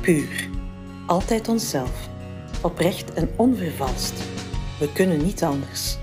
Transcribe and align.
Puur. 0.00 0.48
Altijd 1.06 1.48
onszelf. 1.48 2.08
Oprecht 2.62 3.12
en 3.14 3.30
onvervalst. 3.36 4.22
We 4.78 4.92
kunnen 4.92 5.24
niet 5.24 5.42
anders. 5.42 5.96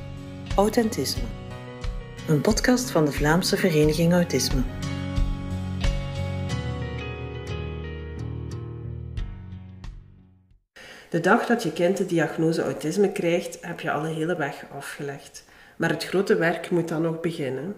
Authentisme. 0.55 1.23
Een 2.27 2.41
podcast 2.41 2.91
van 2.91 3.05
de 3.05 3.11
Vlaamse 3.11 3.57
Vereniging 3.57 4.13
Autisme. 4.13 4.61
De 11.09 11.19
dag 11.21 11.45
dat 11.45 11.63
je 11.63 11.73
kind 11.73 11.97
de 11.97 12.05
diagnose 12.05 12.61
autisme 12.61 13.11
krijgt, 13.11 13.57
heb 13.61 13.79
je 13.79 13.91
al 13.91 14.05
een 14.05 14.15
hele 14.15 14.35
weg 14.35 14.65
afgelegd. 14.75 15.45
Maar 15.77 15.89
het 15.89 16.05
grote 16.05 16.35
werk 16.35 16.69
moet 16.69 16.87
dan 16.87 17.01
nog 17.01 17.19
beginnen. 17.19 17.75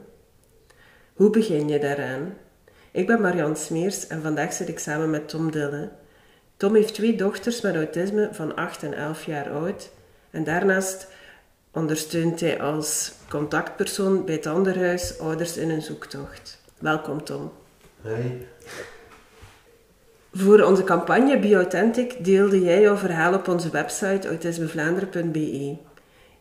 Hoe 1.14 1.30
begin 1.30 1.68
je 1.68 1.80
daaraan? 1.80 2.34
Ik 2.92 3.08
ben 3.08 3.22
Marianne 3.22 3.56
Smeers 3.56 4.08
en 4.08 4.22
vandaag 4.22 4.54
zit 4.54 4.70
ik 4.70 4.80
samen 4.80 5.10
met 5.10 5.30
Tom 5.30 5.52
Dille. 5.52 6.08
Tom 6.60 6.76
heeft 6.76 6.94
twee 6.94 7.16
dochters 7.16 7.62
met 7.62 7.76
autisme 7.76 8.30
van 8.32 8.56
8 8.56 8.84
en 8.84 8.94
11 8.94 9.26
jaar 9.26 9.50
oud. 9.52 9.90
En 10.30 10.44
daarnaast 10.44 11.08
ondersteunt 11.72 12.40
hij 12.40 12.62
als 12.62 13.12
contactpersoon 13.30 14.26
bij 14.26 14.36
het 14.36 14.46
Anderhuis 14.46 15.20
ouders 15.20 15.58
in 15.58 15.70
een 15.70 15.82
zoektocht. 15.82 16.62
Welkom 16.80 17.24
Tom. 17.24 17.52
Hey. 18.02 18.48
Voor 20.34 20.62
onze 20.62 20.84
campagne 20.84 21.40
Be 21.40 21.56
Authentic 21.56 22.26
deelde 22.26 22.62
jij 22.62 22.82
jouw 22.82 22.98
verhaal 22.98 23.34
op 23.34 23.48
onze 23.48 23.70
website 23.70 24.28
autismevlaanderen.be. 24.28 25.78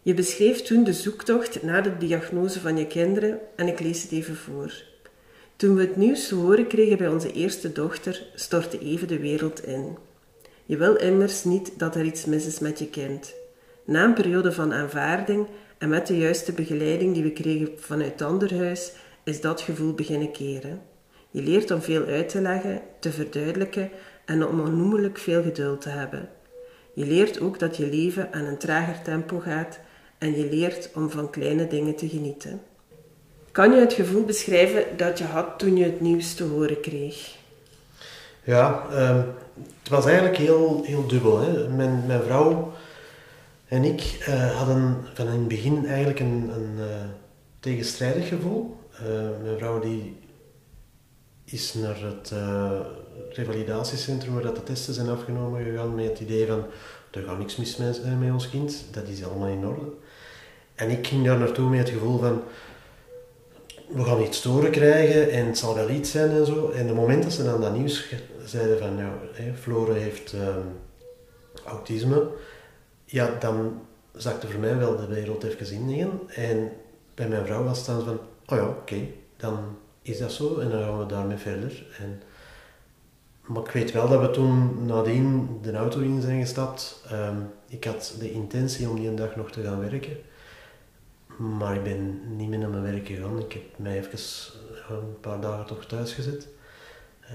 Je 0.03 0.15
beschreef 0.15 0.63
toen 0.63 0.85
de 0.85 0.93
zoektocht 0.93 1.63
naar 1.63 1.83
de 1.83 1.97
diagnose 1.97 2.61
van 2.61 2.77
je 2.77 2.87
kinderen 2.87 3.39
en 3.57 3.67
ik 3.67 3.81
lees 3.81 4.03
het 4.03 4.13
even 4.13 4.37
voor. 4.37 4.73
Toen 5.57 5.75
we 5.75 5.81
het 5.81 5.97
nieuws 5.97 6.29
te 6.29 6.35
horen 6.35 6.67
kregen 6.67 6.99
bij 6.99 7.09
onze 7.09 7.33
eerste 7.33 7.73
dochter, 7.73 8.27
stortte 8.35 8.79
even 8.79 9.09
de 9.09 9.19
wereld 9.19 9.65
in. 9.65 10.07
Je 10.69 10.77
wil 10.77 10.95
immers 10.95 11.45
niet 11.45 11.79
dat 11.79 11.95
er 11.95 12.05
iets 12.05 12.25
mis 12.25 12.47
is 12.47 12.59
met 12.59 12.79
je 12.79 12.89
kind. 12.89 13.35
Na 13.85 14.05
een 14.05 14.15
periode 14.15 14.53
van 14.53 14.73
aanvaarding 14.73 15.47
en 15.79 15.89
met 15.89 16.07
de 16.07 16.19
juiste 16.19 16.53
begeleiding 16.53 17.15
die 17.15 17.23
we 17.23 17.33
kregen 17.33 17.71
vanuit 17.77 18.13
het 18.13 18.23
anderhuis, 18.23 18.93
is 19.25 19.41
dat 19.41 19.61
gevoel 19.61 19.93
beginnen 19.93 20.33
keren. 20.33 20.81
Je 21.31 21.43
leert 21.43 21.71
om 21.71 21.83
veel 21.83 22.05
uit 22.05 22.29
te 22.29 22.41
leggen, 22.41 22.81
te 23.01 23.13
verduidelijken 23.13 23.91
en 24.25 24.47
om 24.47 24.61
onnoemelijk 24.61 25.19
veel 25.19 25.43
geduld 25.43 25.81
te 25.81 25.89
hebben. 25.89 26.29
Je 26.93 27.07
leert 27.07 27.41
ook 27.41 27.59
dat 27.59 27.77
je 27.77 27.87
leven 27.87 28.33
aan 28.33 28.45
een 28.45 28.59
trager 28.59 29.03
tempo 29.03 29.39
gaat 29.39 29.81
en 30.19 30.37
je 30.37 30.49
leert 30.49 30.91
om 30.95 31.11
van 31.11 31.31
kleine 31.31 31.67
dingen 31.67 31.95
te 31.95 32.09
genieten. 32.09 32.61
Kan 33.53 33.75
je 33.75 33.81
het 33.81 33.93
gevoel 33.93 34.25
beschrijven 34.25 34.85
dat 34.97 35.19
je 35.19 35.25
had 35.25 35.59
toen 35.59 35.77
je 35.77 35.85
het 35.85 36.01
nieuws 36.01 36.35
te 36.35 36.45
horen 36.45 36.81
kreeg? 36.81 37.37
Ja, 38.45 38.87
um, 38.93 39.25
het 39.79 39.89
was 39.89 40.07
eigenlijk 40.07 40.37
heel, 40.37 40.83
heel 40.85 41.07
dubbel. 41.07 41.41
Hè. 41.41 41.69
Mijn, 41.69 42.03
mijn 42.07 42.23
vrouw 42.23 42.73
en 43.69 43.85
ik 43.85 44.27
uh, 44.29 44.57
hadden 44.57 44.97
van 45.15 45.27
in 45.27 45.33
het 45.33 45.49
begin 45.49 45.87
eigenlijk 45.87 46.21
een, 46.21 46.51
een 46.55 46.75
uh, 46.79 46.85
tegenstrijdig 47.61 48.29
gevoel. 48.29 48.77
Uh, 48.93 49.09
mijn 49.43 49.59
vrouw 49.59 49.81
die 49.81 50.17
is 51.45 51.75
naar 51.75 52.01
het 52.03 52.33
revalidatiecentrum 53.31 54.35
waar 54.35 54.43
dat 54.43 54.57
de 54.57 54.63
testen 54.63 54.95
zijn 54.95 55.09
afgenomen 55.09 55.65
gegaan 55.65 55.95
met 55.95 56.09
het 56.09 56.21
idee 56.21 56.47
van 56.47 56.65
er 57.11 57.23
gaat 57.23 57.39
niks 57.39 57.57
mis 57.57 57.77
met, 57.77 58.01
ons 58.33 58.51
kind, 58.51 58.85
dat 58.91 59.09
is 59.09 59.25
allemaal 59.25 59.49
in 59.49 59.67
orde. 59.67 59.93
En 60.75 60.91
ik 60.91 61.07
ging 61.07 61.25
daar 61.25 61.39
naartoe 61.39 61.71
met 61.71 61.79
het 61.79 61.89
gevoel 61.89 62.19
van 62.19 62.43
we 63.89 64.05
gaan 64.05 64.23
iets 64.23 64.39
storen 64.39 64.71
krijgen 64.71 65.31
en 65.31 65.47
het 65.47 65.59
zal 65.59 65.75
wel 65.75 65.91
iets 65.91 66.11
zijn 66.11 66.31
en 66.31 66.47
zo. 66.47 66.71
En 66.71 66.87
de 66.87 66.93
moment 66.93 67.23
dat 67.23 67.33
ze 67.33 67.45
dan 67.45 67.61
dat 67.61 67.77
nieuws 67.77 68.15
zeiden 68.49 68.79
van, 68.79 68.95
nou, 68.95 69.13
hè, 69.33 69.55
Flore 69.55 69.93
heeft 69.93 70.33
um, 70.33 70.81
autisme, 71.65 72.29
ja, 73.05 73.37
dan 73.41 73.81
zakte 74.13 74.49
voor 74.49 74.61
mij 74.61 74.77
wel 74.77 74.97
de 74.97 75.07
wereld 75.07 75.45
even 75.45 75.89
in 75.91 76.11
En 76.29 76.73
bij 77.15 77.29
mijn 77.29 77.47
vrouw 77.47 77.65
was 77.65 77.79
het 77.79 77.87
dan 77.87 78.05
van, 78.05 78.21
oh 78.47 78.57
ja, 78.57 78.69
oké, 78.69 78.97
dan 79.37 79.77
is 80.03 80.19
dat 80.19 80.33
zo 80.33 80.59
en 80.59 80.71
dan 80.71 80.83
gaan 80.83 80.99
we 80.99 81.07
daarmee 81.07 81.37
verder. 81.37 81.87
En, 81.99 82.23
maar 83.41 83.63
ik 83.63 83.71
weet 83.71 83.93
wel 83.93 84.09
dat 84.09 84.21
we 84.21 84.31
toen 84.31 84.87
nadien 84.87 85.59
de 85.63 85.73
auto 85.73 86.01
in 86.01 86.21
zijn 86.21 86.41
gestapt. 86.41 87.05
Um, 87.13 87.51
ik 87.69 87.85
had 87.85 88.15
de 88.19 88.33
intentie 88.33 88.89
om 88.89 89.01
die 89.01 89.15
dag 89.15 89.37
nog 89.37 89.51
te 89.51 89.63
gaan 89.63 89.81
werken. 89.81 90.17
Maar 91.37 91.75
ik 91.75 91.83
ben 91.83 92.21
niet 92.37 92.49
meer 92.49 92.59
naar 92.59 92.69
mijn 92.69 92.83
werk 92.83 93.07
gegaan. 93.07 93.39
Ik 93.39 93.53
heb 93.53 93.63
mij 93.77 93.99
even 93.99 94.19
een 94.89 95.21
paar 95.21 95.41
dagen 95.41 95.67
toch 95.67 95.85
thuis 95.85 96.13
gezet. 96.13 96.49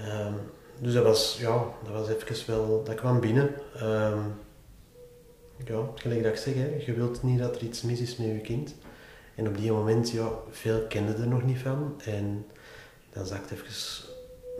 Um, 0.08 0.34
dus 0.80 0.92
dat 0.92 1.04
was, 1.04 1.36
ja, 1.40 1.64
dat 1.84 1.92
was 1.92 2.08
even 2.08 2.46
wel, 2.46 2.84
dat 2.84 2.94
kwam 2.94 3.20
binnen. 3.20 3.50
Um, 3.82 4.34
ja, 5.64 5.88
gelijk 5.94 6.22
dat 6.22 6.32
ik 6.32 6.38
zeg, 6.38 6.84
je 6.86 6.92
wilt 6.92 7.22
niet 7.22 7.38
dat 7.38 7.56
er 7.56 7.62
iets 7.62 7.82
mis 7.82 8.00
is 8.00 8.16
met 8.16 8.26
je 8.26 8.40
kind. 8.40 8.74
En 9.34 9.48
op 9.48 9.56
die 9.56 9.72
moment, 9.72 10.10
ja, 10.10 10.28
veel 10.50 10.86
kenden 10.88 11.20
er 11.20 11.28
nog 11.28 11.44
niet 11.44 11.58
van. 11.58 12.00
En 12.04 12.46
dan 13.12 13.26
zakt 13.26 13.50
even 13.50 13.66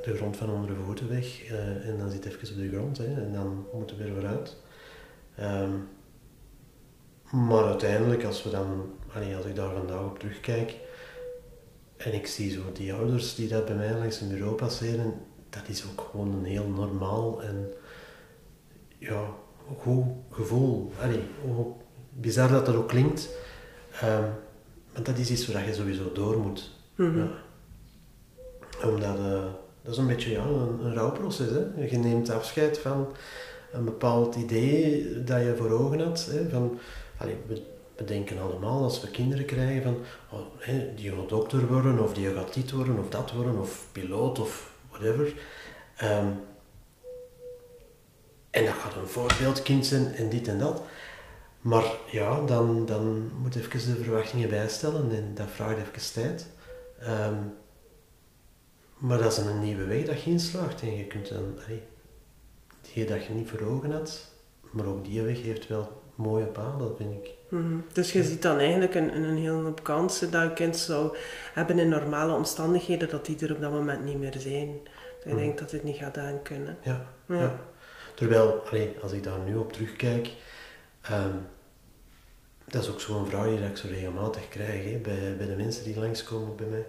de 0.02 0.16
grond 0.16 0.36
van 0.36 0.50
onder 0.50 0.68
de 0.68 0.82
voeten 0.84 1.08
weg. 1.08 1.50
Uh, 1.50 1.88
en 1.88 1.98
dan 1.98 2.10
zit 2.10 2.24
even 2.24 2.50
op 2.50 2.56
de 2.56 2.76
grond. 2.76 2.98
Hè, 2.98 3.04
en 3.04 3.32
dan 3.32 3.66
moeten 3.72 3.96
we 3.96 4.04
er 4.04 4.14
weer 4.14 4.26
uit. 4.26 4.56
Um, 5.40 5.88
maar 7.30 7.64
uiteindelijk, 7.64 8.24
als, 8.24 8.42
we 8.42 8.50
dan, 8.50 8.92
als 9.36 9.44
ik 9.44 9.56
daar 9.56 9.74
vandaag 9.74 10.04
op 10.04 10.18
terugkijk 10.18 10.76
en 11.96 12.14
ik 12.14 12.26
zie 12.26 12.50
zo 12.50 12.60
die 12.72 12.94
ouders 12.94 13.34
die 13.34 13.48
dat 13.48 13.64
bij 13.64 13.74
mij 13.74 13.94
langs 13.94 14.20
een 14.20 14.28
bureau 14.28 14.54
passeren, 14.54 15.14
dat 15.54 15.68
is 15.68 15.84
ook 15.90 16.08
gewoon 16.10 16.32
een 16.32 16.44
heel 16.44 16.68
normaal 16.68 17.42
en 17.42 17.72
ja, 18.98 19.24
goed 19.78 20.04
gevoel. 20.30 20.92
Allee, 21.00 21.22
hoe 21.42 21.72
bizar 22.10 22.48
dat 22.48 22.66
dat 22.66 22.74
ook 22.74 22.88
klinkt, 22.88 23.28
um, 24.02 24.24
maar 24.92 25.02
dat 25.02 25.18
is 25.18 25.30
iets 25.30 25.52
waar 25.52 25.66
je 25.66 25.74
sowieso 25.74 26.12
door 26.12 26.38
moet. 26.38 26.70
Mm 26.94 27.18
ja. 27.18 27.28
Omdat 28.88 29.18
uh, 29.18 29.44
dat 29.82 29.92
is 29.92 29.98
een 29.98 30.06
beetje 30.06 30.30
ja, 30.30 30.44
een, 30.44 30.84
een 30.84 30.94
rouwproces. 30.94 31.50
Hè? 31.50 31.84
Je 31.84 31.98
neemt 31.98 32.30
afscheid 32.30 32.78
van 32.78 33.12
een 33.72 33.84
bepaald 33.84 34.34
idee 34.34 35.22
dat 35.24 35.40
je 35.40 35.54
voor 35.56 35.70
ogen 35.70 36.00
had. 36.00 36.28
Hè? 36.30 36.48
Van, 36.48 36.78
allee, 37.16 37.36
we, 37.46 37.62
we, 37.96 38.04
denken 38.04 38.40
allemaal 38.40 38.82
als 38.82 39.00
we 39.00 39.10
kinderen 39.10 39.44
krijgen 39.44 39.82
van 39.82 39.96
oh, 40.30 40.46
hè, 40.58 40.94
die 40.94 41.10
gaat 41.10 41.28
dokter 41.28 41.66
worden 41.66 42.02
of 42.02 42.14
die 42.14 42.34
gaat 42.34 42.54
dit 42.54 42.70
worden 42.70 42.98
of 42.98 43.08
dat 43.08 43.32
worden 43.32 43.58
of 43.58 43.86
piloot 43.92 44.38
of 44.38 44.73
Um, 46.02 46.44
en 48.50 48.64
dat 48.64 48.74
gaat 48.74 48.96
een 48.96 49.06
voorbeeldkind 49.06 49.86
zijn 49.86 50.14
en 50.14 50.28
dit 50.28 50.48
en 50.48 50.58
dat. 50.58 50.82
Maar 51.60 51.84
ja, 52.10 52.40
dan, 52.40 52.86
dan 52.86 53.30
moet 53.40 53.56
even 53.56 53.70
de 53.70 54.02
verwachtingen 54.02 54.48
bijstellen 54.48 55.10
en 55.10 55.34
dat 55.34 55.48
vraagt 55.50 55.78
even 55.78 56.12
tijd. 56.12 56.46
Um, 57.02 57.54
maar 58.98 59.18
dat 59.18 59.32
is 59.32 59.38
een 59.38 59.60
nieuwe 59.60 59.84
weg 59.84 60.04
dat 60.04 60.22
je 60.22 60.30
inslaagt 60.30 60.80
en 60.82 60.96
je 60.96 61.06
kunt 61.06 61.28
dan, 61.28 61.58
allee, 61.64 61.82
die 62.92 63.04
dat 63.04 63.24
je 63.24 63.32
niet 63.32 63.48
voor 63.48 63.60
ogen 63.60 63.92
had, 63.92 64.32
maar 64.70 64.86
ook 64.86 65.04
die 65.04 65.22
weg 65.22 65.42
heeft 65.42 65.66
wel 65.66 66.02
mooie 66.14 66.44
paden, 66.44 66.96
vind 66.96 67.24
ik. 67.24 67.30
Mm 67.48 67.84
Dus 67.92 68.12
je 68.12 68.24
ziet 68.24 68.42
dan 68.42 68.58
eigenlijk 68.58 68.94
een, 68.94 69.16
een 69.16 69.36
hele 69.36 69.50
hoop 69.50 69.82
kansen 69.82 70.30
dat 70.30 70.42
je 70.42 70.52
kind 70.52 70.76
zou 70.76 71.16
hebben 71.52 71.78
in 71.78 71.88
normale 71.88 72.32
omstandigheden, 72.32 73.08
dat 73.08 73.26
die 73.26 73.46
er 73.46 73.54
op 73.54 73.60
dat 73.60 73.72
moment 73.72 74.04
niet 74.04 74.18
meer 74.18 74.34
zijn. 74.38 74.78
Dus 75.22 75.32
ik 75.32 75.38
denk 75.38 75.58
dat 75.58 75.70
het 75.70 75.84
niet 75.84 75.96
gaat 75.96 76.18
aankunnen. 76.18 76.76
Ja, 76.82 77.06
ja. 77.26 77.40
ja. 77.40 77.58
Terwijl, 78.14 78.62
allee, 78.70 78.96
als 79.02 79.12
ik 79.12 79.22
daar 79.22 79.38
nu 79.38 79.56
op 79.56 79.72
terugkijk, 79.72 80.30
um, 81.10 81.46
dat 82.64 82.82
is 82.82 82.90
ook 82.90 83.00
zo'n 83.00 83.26
vraag 83.26 83.46
die 83.46 83.58
ik 83.58 83.76
zo 83.76 83.88
regelmatig 83.88 84.48
krijg 84.48 84.84
hè, 84.84 84.98
bij, 84.98 85.36
bij 85.36 85.46
de 85.46 85.56
mensen 85.56 85.84
die 85.84 85.98
langskomen 85.98 86.56
bij 86.56 86.66
mij. 86.66 86.86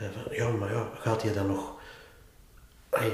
Uh, 0.00 0.08
van, 0.12 0.34
ja, 0.34 0.48
maar 0.48 0.72
ja, 0.72 0.90
gaat 0.94 1.22
hij 1.22 1.32
dan 1.32 1.46
nog... 1.46 1.80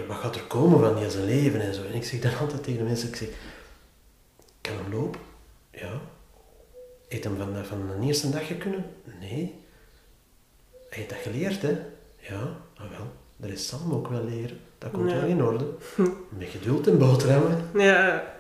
Wat 0.07 0.17
gaat 0.17 0.37
er 0.37 0.43
komen 0.43 0.81
van 0.81 0.97
die 0.97 1.11
zijn 1.11 1.25
leven 1.25 1.61
en 1.61 1.75
zo? 1.75 1.85
En 1.85 1.95
ik 1.95 2.05
zeg 2.05 2.21
dan 2.21 2.39
altijd 2.39 2.63
tegen 2.63 2.79
de 2.79 2.85
mensen, 2.85 3.09
ik 3.09 3.17
zeg, 3.17 3.29
kan 4.61 4.77
hem 4.77 4.93
lopen? 4.93 5.21
Ja. 5.81 6.01
Heeft 7.09 7.25
hem 7.25 7.37
van, 7.37 7.65
van 7.65 8.01
de 8.01 8.07
eerste 8.07 8.31
dag 8.31 8.59
kunnen? 8.59 8.85
Nee. 9.21 9.55
Hij 10.89 10.99
heeft 10.99 11.09
dat 11.09 11.19
geleerd, 11.19 11.63
hè? 11.63 11.79
Ja, 12.17 12.41
nou 12.77 12.91
wel. 12.91 13.13
Dat 13.37 13.51
is 13.51 13.67
Sam 13.69 13.93
ook 13.93 14.09
wel 14.09 14.25
leren. 14.25 14.61
Dat 14.79 14.91
komt 14.91 15.13
wel 15.13 15.25
in 15.25 15.43
orde. 15.43 15.65
Met 16.39 16.49
geduld 16.49 16.87
en 16.87 16.99
boterhammen. 16.99 17.71
Ja. 17.75 18.37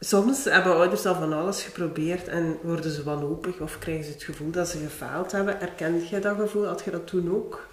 Soms 0.00 0.44
hebben 0.44 0.74
ouders 0.74 1.06
al 1.06 1.14
van 1.14 1.32
alles 1.32 1.62
geprobeerd 1.62 2.28
en 2.28 2.58
worden 2.62 2.90
ze 2.90 3.02
wanhopig 3.02 3.60
of 3.60 3.78
krijgen 3.78 4.04
ze 4.04 4.10
het 4.10 4.22
gevoel 4.22 4.50
dat 4.50 4.68
ze 4.68 4.78
gefaald 4.78 5.32
hebben. 5.32 5.60
Erkende 5.60 6.06
jij 6.06 6.20
dat 6.20 6.36
gevoel? 6.36 6.66
Had 6.66 6.82
je 6.84 6.90
dat 6.90 7.06
toen 7.06 7.34
ook? 7.34 7.66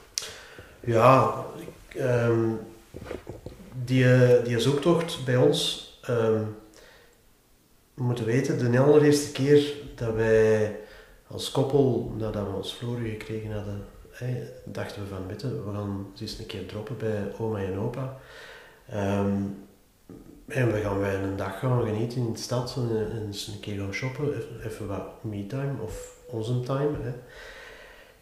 Ja, 0.79 1.45
ik, 1.57 2.01
um, 2.01 2.59
die, 3.83 4.41
die 4.41 4.59
zoektocht 4.59 5.25
bij 5.25 5.35
ons, 5.37 5.90
um, 6.09 6.55
we 7.93 8.03
moeten 8.03 8.25
weten, 8.25 8.71
de 8.71 8.79
allereerste 8.79 9.31
keer 9.31 9.73
dat 9.95 10.13
wij 10.13 10.79
als 11.27 11.51
koppel, 11.51 12.13
nadat 12.17 12.47
we 12.47 12.55
ons 12.55 12.73
Floren 12.73 13.09
gekregen 13.09 13.51
hadden, 13.51 13.85
dachten 14.65 15.01
we 15.01 15.07
van, 15.07 15.27
we 15.27 15.71
gaan 15.73 16.07
eens 16.19 16.39
een 16.39 16.45
keer 16.45 16.65
droppen 16.65 16.97
bij 16.97 17.33
oma 17.37 17.59
en 17.59 17.79
opa. 17.79 18.17
Ehm, 18.89 19.43
en 20.47 20.71
we 20.71 20.79
gaan 20.79 20.99
wij 20.99 21.15
een 21.15 21.35
dag 21.35 21.59
gaan 21.59 21.83
genieten 21.83 22.17
in 22.17 22.33
de 22.33 22.39
stad 22.39 22.75
en, 22.77 23.11
en 23.11 23.25
eens 23.25 23.47
een 23.47 23.59
keer 23.59 23.79
gaan 23.79 23.93
shoppen, 23.93 24.33
even, 24.65 24.87
wat 24.87 25.23
me-time 25.23 25.81
of 25.81 26.17
onze 26.27 26.59
time. 26.59 26.97
Hè. 27.01 27.13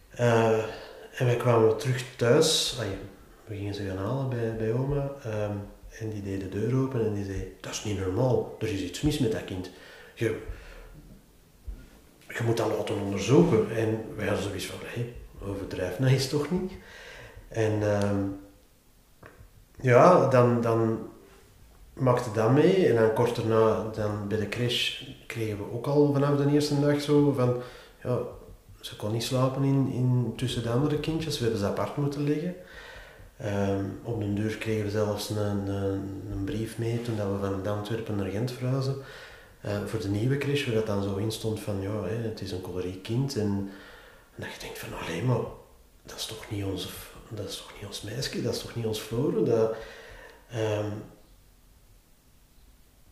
Eh, 0.10 0.64
en 1.16 1.26
wij 1.26 1.38
kwamen 1.38 1.78
terug 1.78 2.16
thuis, 2.16 2.78
we 3.46 3.56
gingen 3.56 3.74
ze 3.74 3.86
gaan 3.86 3.98
halen 3.98 4.30
bij, 4.30 4.56
bij 4.56 4.74
oma 4.74 5.12
ehm, 5.24 5.56
en 6.00 6.10
die 6.10 6.22
deed 6.22 6.40
de 6.40 6.50
deur 6.50 6.76
open 6.84 7.06
en 7.06 7.14
die 7.14 7.26
zei, 7.26 7.56
dat 7.60 7.72
is 7.72 7.84
niet 7.84 8.00
normaal, 8.00 8.56
er 8.60 8.68
is 8.68 8.82
iets 8.82 9.02
mis 9.02 9.20
met 9.20 9.32
dat 9.32 9.46
kind. 9.46 9.70
Je, 10.14 10.38
je 12.28 12.44
moet 12.46 12.58
dat 12.58 12.68
laten 12.78 13.02
onderzoeken. 13.02 13.76
En 13.76 14.04
wij 14.16 14.28
hadden 14.28 14.46
zoiets 14.46 14.66
van, 14.66 14.80
hé, 14.84 15.14
overdrijf 15.42 16.00
nou 16.00 16.12
eens 16.12 16.30
toch 16.30 16.52
niet. 16.52 16.72
En 17.48 17.94
ehm, 17.94 18.18
ja, 19.82 20.28
dan, 20.28 20.62
dan 20.62 21.10
maakte 21.94 22.32
dat 22.32 22.52
mee. 22.52 22.88
En 22.88 22.96
dan 22.96 23.14
kort 23.14 23.36
daarna, 23.36 23.90
dan 23.94 24.28
bij 24.28 24.38
de 24.38 24.50
crash, 24.50 25.04
kregen 25.28 25.58
we 25.58 25.72
ook 25.74 25.88
al 25.88 26.14
vanaf 26.14 26.38
de 26.38 26.52
eerste 26.52 26.80
dag 26.80 27.02
zo 27.02 27.32
van, 27.32 27.62
ja, 28.04 28.20
ze 28.80 28.96
kon 28.96 29.12
niet 29.12 29.24
slapen 29.24 29.64
in, 29.64 29.92
in, 29.92 30.34
tussen 30.36 30.64
de 30.64 30.70
andere 30.70 31.00
kindjes. 31.00 31.38
We 31.38 31.44
hebben 31.44 31.62
ze 31.62 31.68
apart 31.68 31.98
moeten 31.98 32.24
liggen. 32.24 32.56
Ehm, 33.40 33.86
op 34.04 34.20
de 34.20 34.34
deur 34.34 34.58
kregen 34.58 34.84
we 34.84 34.92
zelfs 34.92 35.30
een, 35.30 35.68
een, 35.68 36.24
een, 36.32 36.44
brief 36.44 36.78
mee 36.78 37.02
toen 37.02 37.16
dat 37.16 37.28
we 37.28 37.38
van 37.40 37.68
Antwerpen 37.68 38.16
naar 38.16 38.30
Gent 38.30 38.52
verhuizen. 38.52 38.96
Uh, 39.66 39.86
voor 39.86 40.00
de 40.00 40.08
nieuwe 40.10 40.38
crash, 40.38 40.66
waar 40.66 40.76
dat 40.76 40.86
dan 40.86 41.04
zo 41.04 41.16
in 41.16 41.32
stond 41.32 41.60
van 41.60 41.82
ja, 41.82 42.04
hè, 42.04 42.16
het 42.16 42.42
is 42.42 42.52
een 42.52 42.62
coleriek 42.62 43.04
kind. 43.04 43.38
En, 43.38 43.70
dat 44.36 44.54
je 44.54 44.60
denkt 44.60 44.80
van 44.80 45.00
alleen 45.00 45.26
maar, 45.26 45.42
dat 46.04 46.18
is 46.18 46.26
toch 46.26 46.50
niet 46.50 46.64
onze, 46.64 46.88
dat 47.30 47.50
is 47.50 47.58
toch 47.58 47.74
niet 47.76 47.86
ons 47.86 48.02
meisje, 48.02 48.42
dat 48.42 48.54
is 48.54 48.62
toch 48.62 48.76
niet 48.76 48.86
ons 48.86 49.00
Flore. 49.00 49.44
Dat, 49.44 49.76
um, 50.56 51.04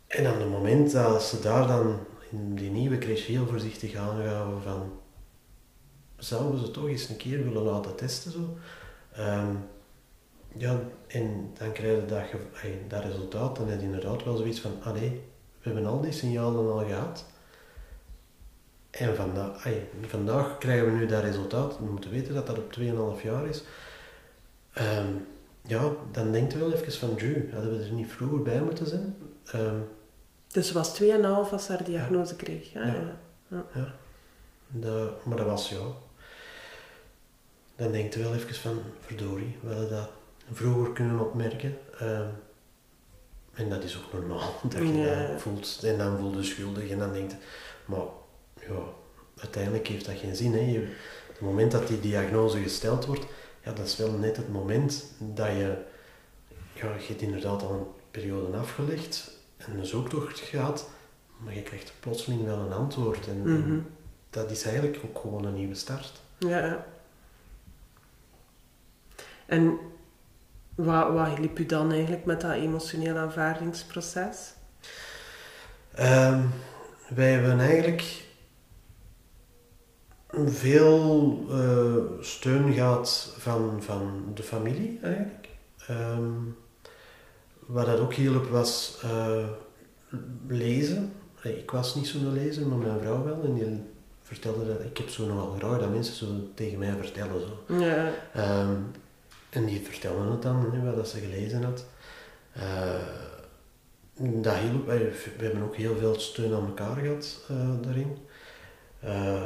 en 0.08 0.26
aan 0.26 0.40
het 0.40 0.50
moment 0.50 0.92
dat 0.92 1.24
ze 1.24 1.40
daar 1.40 1.68
dan 1.68 2.00
in 2.32 2.56
die 2.56 2.70
nieuwe 2.70 2.98
crash 2.98 3.26
heel 3.26 3.48
voorzichtig 3.48 3.96
aangaven 3.96 4.62
van 4.62 5.00
zouden 6.18 6.52
we 6.52 6.66
ze 6.66 6.72
toch 6.72 6.88
eens 6.88 7.10
een 7.10 7.18
keer 7.18 7.44
willen 7.44 7.64
laten 7.64 7.96
testen 7.96 8.32
zo. 8.32 8.58
Um, 9.20 9.68
ja, 10.58 10.80
en 11.08 11.52
dan 11.58 11.72
krijg 11.72 12.00
je 12.00 12.06
dat, 12.06 12.24
dat 12.88 13.04
resultaat, 13.04 13.56
dan 13.56 13.68
heb 13.68 13.80
je 13.80 13.86
inderdaad 13.86 14.24
wel 14.24 14.38
zoiets 14.38 14.60
van, 14.60 14.72
ah 14.84 14.94
nee, 14.94 15.22
we 15.62 15.70
hebben 15.70 15.86
al 15.86 16.02
die 16.02 16.12
signalen 16.12 16.72
al 16.72 16.86
gehad. 16.86 17.26
En 18.90 19.16
vandaag, 19.16 19.66
ay, 19.66 19.90
vandaag 20.02 20.58
krijgen 20.58 20.86
we 20.86 20.92
nu 20.92 21.06
dat 21.06 21.24
resultaat. 21.24 21.80
We 21.80 21.86
moeten 21.86 22.10
weten 22.12 22.34
dat 22.34 22.48
dat 22.48 22.58
op 22.58 22.78
2,5 23.20 23.24
jaar 23.24 23.48
is. 23.48 23.64
Um, 24.78 25.28
ja, 25.62 25.92
dan 26.12 26.32
denkt 26.32 26.56
u 26.56 26.60
wel 26.60 26.74
even 26.74 26.92
van, 26.92 27.14
ju, 27.18 27.50
hadden 27.54 27.78
we 27.78 27.84
er 27.84 27.92
niet 27.92 28.12
vroeger 28.12 28.42
bij 28.42 28.62
moeten 28.62 28.88
zijn? 28.88 29.16
Um, 29.56 29.88
dus 30.48 30.72
was 30.72 31.02
2,5 31.02 31.08
als 31.52 31.66
ze 31.66 31.72
haar 31.72 31.84
diagnose 31.84 32.34
ja. 32.38 32.44
kreeg? 32.44 32.74
Ja, 32.74 32.86
ja. 32.86 33.18
ja. 33.48 33.66
ja. 33.74 35.10
Maar 35.24 35.38
dat 35.38 35.46
was 35.46 35.70
ja. 35.70 35.86
Dan 37.76 37.92
denkt 37.92 38.16
u 38.16 38.24
wel 38.24 38.34
even 38.34 38.56
van, 38.56 38.82
verdorie, 39.00 39.58
we 39.62 39.68
hadden 39.68 39.90
dat 39.90 40.10
vroeger 40.52 40.94
kunnen 40.94 41.20
opmerken. 41.20 41.78
Um, 42.02 42.30
en 43.54 43.70
dat 43.70 43.84
is 43.84 43.98
ook 43.98 44.14
normaal, 44.14 44.54
dat 44.70 44.80
je 44.82 44.98
ja. 44.98 45.28
dat 45.28 45.42
voelt. 45.42 45.84
En 45.84 45.98
dan 45.98 46.18
voel 46.18 46.38
je 46.38 46.44
schuldig 46.44 46.90
en 46.90 47.00
dan 47.00 47.14
denkt 47.14 47.36
maar 47.88 48.06
ja, 48.60 48.80
uiteindelijk 49.38 49.88
heeft 49.88 50.06
dat 50.06 50.18
geen 50.18 50.36
zin. 50.36 50.54
Hè. 50.54 50.60
Je, 50.60 50.94
het 51.28 51.42
moment 51.42 51.72
dat 51.72 51.88
die 51.88 52.00
diagnose 52.00 52.62
gesteld 52.62 53.06
wordt, 53.06 53.26
ja, 53.64 53.74
dat 53.74 53.86
is 53.86 53.98
wel 53.98 54.12
net 54.12 54.38
het 54.38 54.52
moment 54.52 55.06
dat 55.18 55.48
je, 55.48 55.78
ja, 56.74 56.96
je 56.96 57.08
hebt 57.08 57.22
inderdaad 57.22 57.64
al 57.64 57.72
een 57.72 57.88
periode 58.12 58.58
afgelegd 58.58 59.32
en 59.58 59.78
een 59.78 59.86
zoektocht 59.86 60.40
gehad, 60.40 60.90
maar 61.38 61.54
je 61.54 61.62
krijgt 61.62 61.94
plotseling 62.00 62.46
wel 62.46 62.60
een 62.60 62.74
antwoord. 62.74 63.28
En, 63.28 63.38
mm 63.38 63.64
-hmm. 63.64 63.86
dat 64.30 64.52
is 64.52 64.64
eigenlijk 64.64 65.00
ook 65.06 65.20
gewoon 65.20 65.46
een 65.46 65.56
nieuwe 65.56 65.76
start. 65.76 66.22
Ja. 66.38 66.86
En 69.46 69.80
wat, 70.78 71.14
wat 71.14 71.40
liep 71.40 71.60
u 71.60 71.66
dan 71.66 71.92
eigenlijk 71.92 72.26
met 72.26 72.42
dat 72.42 72.54
emotioneel 72.54 73.18
aanvaardingsproces? 73.18 74.54
Um, 76.00 76.50
wij 77.16 77.32
hebben 77.32 77.60
eigenlijk 77.60 78.26
veel 80.46 81.40
uh, 81.50 82.04
steun 82.22 82.74
gehad 82.74 83.36
van, 83.38 83.84
van 83.84 84.32
de 84.34 84.44
familie 84.44 85.00
eigenlijk. 85.02 85.48
Um, 85.90 86.58
wat 87.66 87.86
dat 87.86 88.00
ook 88.00 88.14
hielp 88.14 88.50
was 88.50 89.02
uh, 89.06 89.48
lezen. 90.48 91.14
Ik 91.42 91.72
was 91.72 91.96
niet 91.96 92.08
zo'n 92.08 92.34
lezer, 92.34 92.68
maar 92.68 92.78
mijn 92.78 93.00
vrouw 93.00 93.24
wel. 93.24 93.44
En 93.44 93.54
die 93.54 93.84
vertelde 94.22 94.68
dat 94.68 94.80
ik 94.80 94.98
heb 94.98 95.10
zo 95.10 95.26
nogal 95.26 95.56
graag 95.58 95.80
dat 95.80 95.90
mensen 95.90 96.16
zo 96.16 96.26
tegen 96.54 96.80
mij 96.80 96.96
vertellen. 97.00 97.42
Zo. 97.42 97.76
Ja. 97.76 98.12
Um, 98.62 98.92
en 99.50 99.66
die 99.66 99.82
vertelde 99.82 100.32
het 100.32 100.42
dan, 100.42 100.72
hè, 100.74 100.96
wat 100.96 101.08
ze 101.08 101.20
gelezen 101.20 101.64
had. 101.64 101.86
Uh, 102.58 104.42
dat 104.42 104.56
hielp, 104.56 104.86
we 104.86 105.22
hebben 105.38 105.62
ook 105.62 105.76
heel 105.76 105.98
veel 105.98 106.20
steun 106.20 106.54
aan 106.54 106.66
elkaar 106.66 106.96
gehad 106.96 107.46
uh, 107.52 107.70
daarin. 107.82 108.18
Uh, 109.04 109.44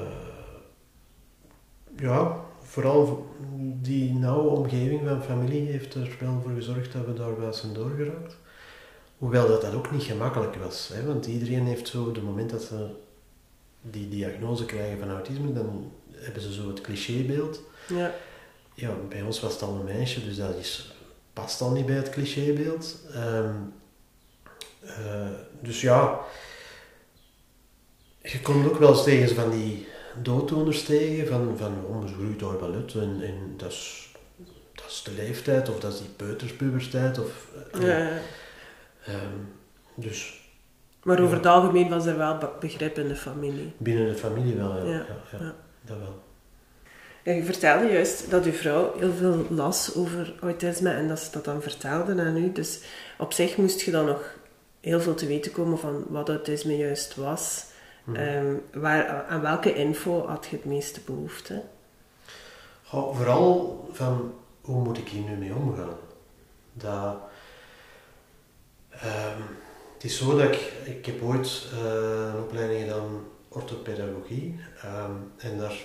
ja, 1.98 2.45
vooral 2.62 3.27
die 3.81 4.13
nauwe 4.13 4.50
omgeving 4.50 5.01
van 5.07 5.24
familie 5.24 5.68
heeft 5.68 5.94
er 5.94 6.18
wel 6.19 6.42
voor 6.42 6.51
gezorgd 6.51 6.94
dat 6.94 7.06
we 7.06 7.13
daar 7.13 7.39
wel 7.39 7.54
zijn 7.54 7.74
doorgeraakt. 7.74 8.38
Hoewel 9.18 9.47
dat, 9.47 9.62
dat 9.62 9.74
ook 9.74 9.92
niet 9.92 10.04
gemakkelijk 10.04 10.56
was, 10.56 10.89
hè, 10.94 11.06
want 11.06 11.25
iedereen 11.25 11.65
heeft 11.65 11.88
zo, 11.88 12.01
op 12.01 12.15
het 12.15 12.24
moment 12.24 12.50
dat 12.50 12.62
ze 12.62 12.88
die 13.81 14.09
diagnose 14.09 14.65
krijgen 14.65 15.00
van 15.00 15.09
autisme, 15.09 15.54
dan 15.54 15.92
hebben 16.12 16.42
ze 16.42 16.54
zo 16.54 16.68
het 16.68 16.81
clichébeeld. 16.81 17.62
Ja 17.88 18.13
ja, 18.73 18.94
bij 19.09 19.21
ons 19.21 19.39
was 19.39 19.53
het 19.53 19.62
al 19.62 19.75
een 19.75 19.83
meisje, 19.83 20.25
dus 20.25 20.38
dat 20.38 20.56
is, 20.56 20.95
past 21.33 21.62
al 21.62 21.71
niet 21.71 21.85
bij 21.85 21.95
het 21.95 22.09
clichébeeld. 22.09 22.97
Um, 23.16 23.73
uh, 24.83 25.30
dus 25.59 25.81
ja, 25.81 26.19
je 28.21 28.42
komt 28.42 28.69
ook 28.69 28.78
wel 28.78 28.90
eens 28.90 29.04
tegen 29.04 29.35
van 29.35 29.51
die 29.51 29.87
dooddoeners 30.21 30.83
tegen, 30.83 31.28
van, 31.28 31.57
van 31.57 31.85
onbegroeid 31.85 32.40
door 32.40 32.56
ballet 32.56 32.94
en, 32.94 33.21
en 33.21 33.54
dat, 33.57 33.71
is, 33.71 34.11
dat 34.73 34.85
is 34.87 35.04
de 35.04 35.11
leeftijd 35.11 35.69
of 35.69 35.80
dat 35.80 35.94
is 35.94 35.99
die 35.99 36.09
peuterspubertijd. 36.09 37.19
Of, 37.19 37.47
uh, 37.75 37.87
ja. 37.87 38.19
Um, 39.07 39.54
dus, 39.95 40.49
maar 41.04 41.19
over 41.19 41.31
ja. 41.31 41.37
het 41.37 41.45
algemeen 41.45 41.90
was 41.90 42.06
er 42.06 42.18
wel 42.18 42.37
begrip 42.59 42.97
in 42.97 43.07
de 43.07 43.16
familie? 43.16 43.73
Binnen 43.78 44.07
de 44.07 44.16
familie 44.16 44.56
wel, 44.56 44.85
ja. 44.85 44.94
ja, 44.94 45.06
ja 45.31 45.56
dat 45.81 45.97
wel. 45.97 46.23
Je 47.23 47.44
vertelde 47.44 47.92
juist 47.92 48.30
dat 48.30 48.45
uw 48.45 48.51
vrouw 48.51 48.94
heel 48.97 49.13
veel 49.13 49.45
las 49.49 49.95
over 49.95 50.33
autisme 50.42 50.90
en 50.90 51.07
dat 51.07 51.19
ze 51.19 51.31
dat 51.31 51.45
dan 51.45 51.61
vertelde 51.61 52.21
aan 52.21 52.37
u. 52.37 52.51
Dus 52.51 52.80
op 53.18 53.33
zich 53.33 53.57
moest 53.57 53.81
je 53.81 53.92
dan 53.92 54.06
nog 54.06 54.35
heel 54.80 55.01
veel 55.01 55.13
te 55.13 55.28
weten 55.28 55.51
komen 55.51 55.80
van 55.80 56.06
wat 56.09 56.30
autisme 56.30 56.78
juist 56.78 57.16
was. 57.16 57.66
Mm. 58.04 58.16
Um, 58.16 58.61
waar, 58.73 59.25
aan 59.25 59.42
welke 59.42 59.73
info 59.73 60.28
had 60.28 60.47
je 60.49 60.56
het 60.56 60.66
meeste 60.66 60.99
behoefte? 61.06 61.63
Goh, 62.83 63.16
vooral 63.16 63.90
van 63.92 64.33
hoe 64.61 64.83
moet 64.83 64.97
ik 64.97 65.07
hier 65.07 65.21
nu 65.21 65.35
mee 65.35 65.56
omgaan? 65.56 65.97
Dat, 66.73 67.18
um, 68.94 69.44
het 69.94 70.04
is 70.04 70.18
zo 70.18 70.37
dat 70.37 70.51
ik, 70.51 70.71
ik 70.85 71.06
heb 71.06 71.21
ooit 71.21 71.68
uh, 71.73 72.33
een 72.33 72.40
opleiding 72.40 72.81
gedaan 72.81 73.23
orthopedagogie 73.47 74.59
um, 74.85 75.31
en 75.37 75.57
daar 75.57 75.80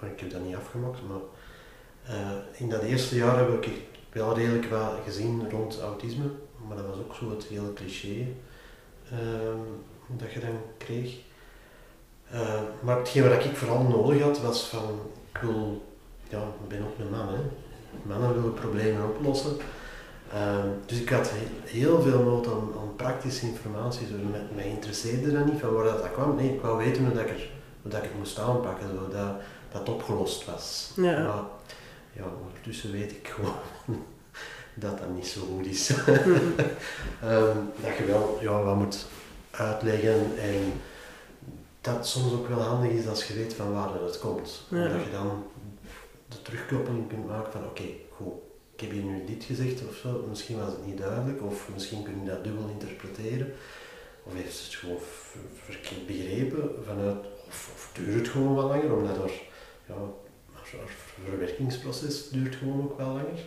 maar 0.00 0.10
ik 0.10 0.20
heb 0.20 0.30
dat 0.30 0.44
niet 0.44 0.56
afgemaakt. 0.56 0.98
Maar 1.08 1.20
uh, 2.16 2.32
in 2.52 2.68
dat 2.68 2.82
eerste 2.82 3.16
jaar 3.16 3.38
heb 3.38 3.64
ik 3.64 3.72
wel 4.12 4.34
redelijk 4.34 4.66
wat 4.66 4.92
gezien 5.04 5.50
rond 5.50 5.80
autisme, 5.80 6.24
maar 6.68 6.76
dat 6.76 6.86
was 6.86 6.96
ook 6.96 7.14
zo 7.14 7.30
het 7.30 7.44
hele 7.44 7.72
cliché 7.72 8.26
uh, 9.12 9.18
dat 10.06 10.32
je 10.32 10.40
dan 10.40 10.60
kreeg. 10.78 11.14
Uh, 12.32 12.60
maar 12.80 12.98
hetgeen 12.98 13.28
wat 13.28 13.44
ik 13.44 13.56
vooral 13.56 13.82
nodig 13.82 14.22
had 14.22 14.40
was 14.40 14.68
van, 14.68 15.00
ik 15.32 15.40
ja, 16.28 16.42
ben 16.68 16.82
ook 16.82 16.98
een 16.98 17.10
man, 17.10 17.28
hè. 17.28 17.40
mannen 18.02 18.34
willen 18.34 18.54
problemen 18.54 19.08
oplossen. 19.08 19.56
Ehm, 20.32 20.68
dus 20.86 21.00
ik 21.00 21.08
had 21.08 21.32
heel 21.64 22.02
veel 22.02 22.22
nood 22.22 22.46
aan, 22.46 22.94
praktische 22.96 23.46
informatie. 23.46 24.06
Dus 24.06 24.16
mij, 24.30 24.40
mij 24.54 24.68
interesseerde 24.68 25.32
dat 25.32 25.46
niet 25.46 25.60
van 25.60 25.72
waar 25.72 25.84
dat, 25.84 26.02
dat 26.02 26.12
kwam. 26.12 26.36
Nee, 26.36 26.54
ik 26.54 26.60
wou 26.60 26.78
weten 26.78 27.04
hoe, 27.04 27.14
dat 27.14 27.22
ik, 27.22 27.30
er, 27.30 27.50
dat 27.82 28.02
ik 28.02 28.08
het 28.08 28.18
moest 28.18 28.38
aanpakken. 28.38 28.88
Zo. 28.88 29.08
Dat, 29.08 29.34
dat 29.72 29.88
opgelost 29.88 30.44
was. 30.44 30.92
Ja. 30.96 31.02
Maar 31.02 31.44
ja, 32.12 32.24
ondertussen 32.46 32.92
weet 32.92 33.10
ik 33.10 33.28
gewoon 33.28 33.54
dat 34.74 34.98
dat 34.98 35.14
niet 35.14 35.26
zo 35.26 35.40
goed 35.40 35.66
is. 35.66 35.90
um, 37.24 37.70
dat 37.82 37.96
je 37.98 38.04
wel 38.06 38.38
ja, 38.40 38.62
wat 38.62 38.76
moet 38.76 39.06
uitleggen 39.50 40.38
en 40.38 40.72
dat 41.80 42.06
soms 42.06 42.32
ook 42.32 42.48
wel 42.48 42.60
handig 42.60 42.90
is 42.90 43.08
als 43.08 43.26
je 43.26 43.34
weet 43.34 43.54
van 43.54 43.72
waar 43.72 44.02
het 44.02 44.18
komt. 44.18 44.62
Ja. 44.68 44.88
Dat 44.88 45.04
je 45.04 45.10
dan 45.10 45.44
de 46.28 46.42
terugkoppeling 46.42 47.08
kunt 47.08 47.26
maken 47.26 47.52
van 47.52 47.64
oké, 47.64 47.84
goed, 48.10 48.32
ik 48.74 48.80
heb 48.80 48.90
hier 48.90 49.02
nu 49.02 49.24
dit 49.24 49.44
gezegd 49.44 49.88
of 49.88 49.96
zo, 49.96 50.24
misschien 50.28 50.58
was 50.58 50.72
het 50.72 50.86
niet 50.86 50.98
duidelijk, 50.98 51.42
of 51.42 51.68
misschien 51.74 52.02
kun 52.02 52.20
je 52.20 52.30
dat 52.30 52.44
dubbel 52.44 52.68
interpreteren, 52.68 53.52
of 54.22 54.34
heeft 54.34 54.64
het 54.64 54.74
gewoon 54.74 54.98
verkeerd 55.64 56.06
begrepen 56.06 56.70
vanuit, 56.86 57.16
of, 57.48 57.70
of 57.74 57.90
duurt 57.92 58.14
het 58.14 58.28
gewoon 58.28 58.54
wat 58.54 58.64
langer, 58.64 58.96
omdat 58.96 59.16
er, 59.16 59.32
ja, 59.86 59.94
verwerkingsproces 61.24 62.28
duurt 62.28 62.54
gewoon 62.54 62.82
ook 62.82 62.98
wel 62.98 63.06
langer. 63.06 63.44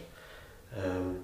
Um, 0.77 1.23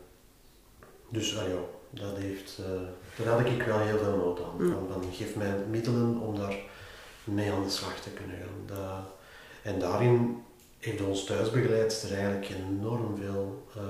dus 1.10 1.38
ah 1.38 1.48
ja, 1.48 1.60
dat 1.90 2.18
heeft, 2.18 2.60
uh, 2.60 3.26
daar 3.26 3.38
had 3.38 3.46
ik 3.52 3.62
wel 3.62 3.80
heel 3.80 3.98
veel 3.98 4.18
nood 4.18 4.40
aan. 4.40 4.58
Van, 4.58 4.88
van, 4.92 5.14
geef 5.14 5.36
mij 5.36 5.58
middelen 5.70 6.18
om 6.18 6.38
daar 6.38 6.60
mee 7.24 7.52
aan 7.52 7.64
de 7.64 7.70
slag 7.70 8.00
te 8.00 8.10
kunnen 8.10 8.38
gaan. 8.38 8.78
Dat, 8.78 9.06
en 9.64 9.80
daarin 9.80 10.44
heeft 10.80 11.02
ons 11.02 11.24
thuisbegeleidster 11.24 12.14
eigenlijk 12.14 12.50
enorm 12.50 13.18
veel 13.18 13.68
uh, 13.78 13.84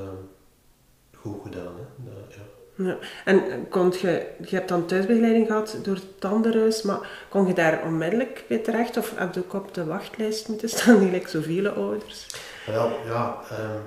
goed 1.17 1.41
gedaan. 1.43 1.75
Hè. 1.75 2.11
Dat, 2.11 2.33
ja. 2.33 2.54
Ja. 2.77 2.97
En 3.25 3.67
kon 3.69 3.93
je, 4.01 4.27
je 4.41 4.55
hebt 4.55 4.69
dan 4.69 4.85
thuisbegeleiding 4.85 5.47
gehad 5.47 5.77
door 5.81 5.95
het 5.95 6.19
tandenhuis, 6.19 6.81
maar 6.81 7.25
kon 7.29 7.47
je 7.47 7.53
daar 7.53 7.83
onmiddellijk 7.83 8.43
bij 8.47 8.57
terecht 8.57 8.97
of 8.97 9.13
heb 9.15 9.33
je 9.33 9.39
ook 9.39 9.53
op 9.53 9.73
de 9.73 9.85
wachtlijst 9.85 10.47
moeten 10.47 10.69
staan, 10.69 10.99
gelijk 11.05 11.27
zoveel 11.27 11.67
ouders? 11.67 12.27
Wel, 12.65 12.89
ja, 13.05 13.41
um, 13.51 13.81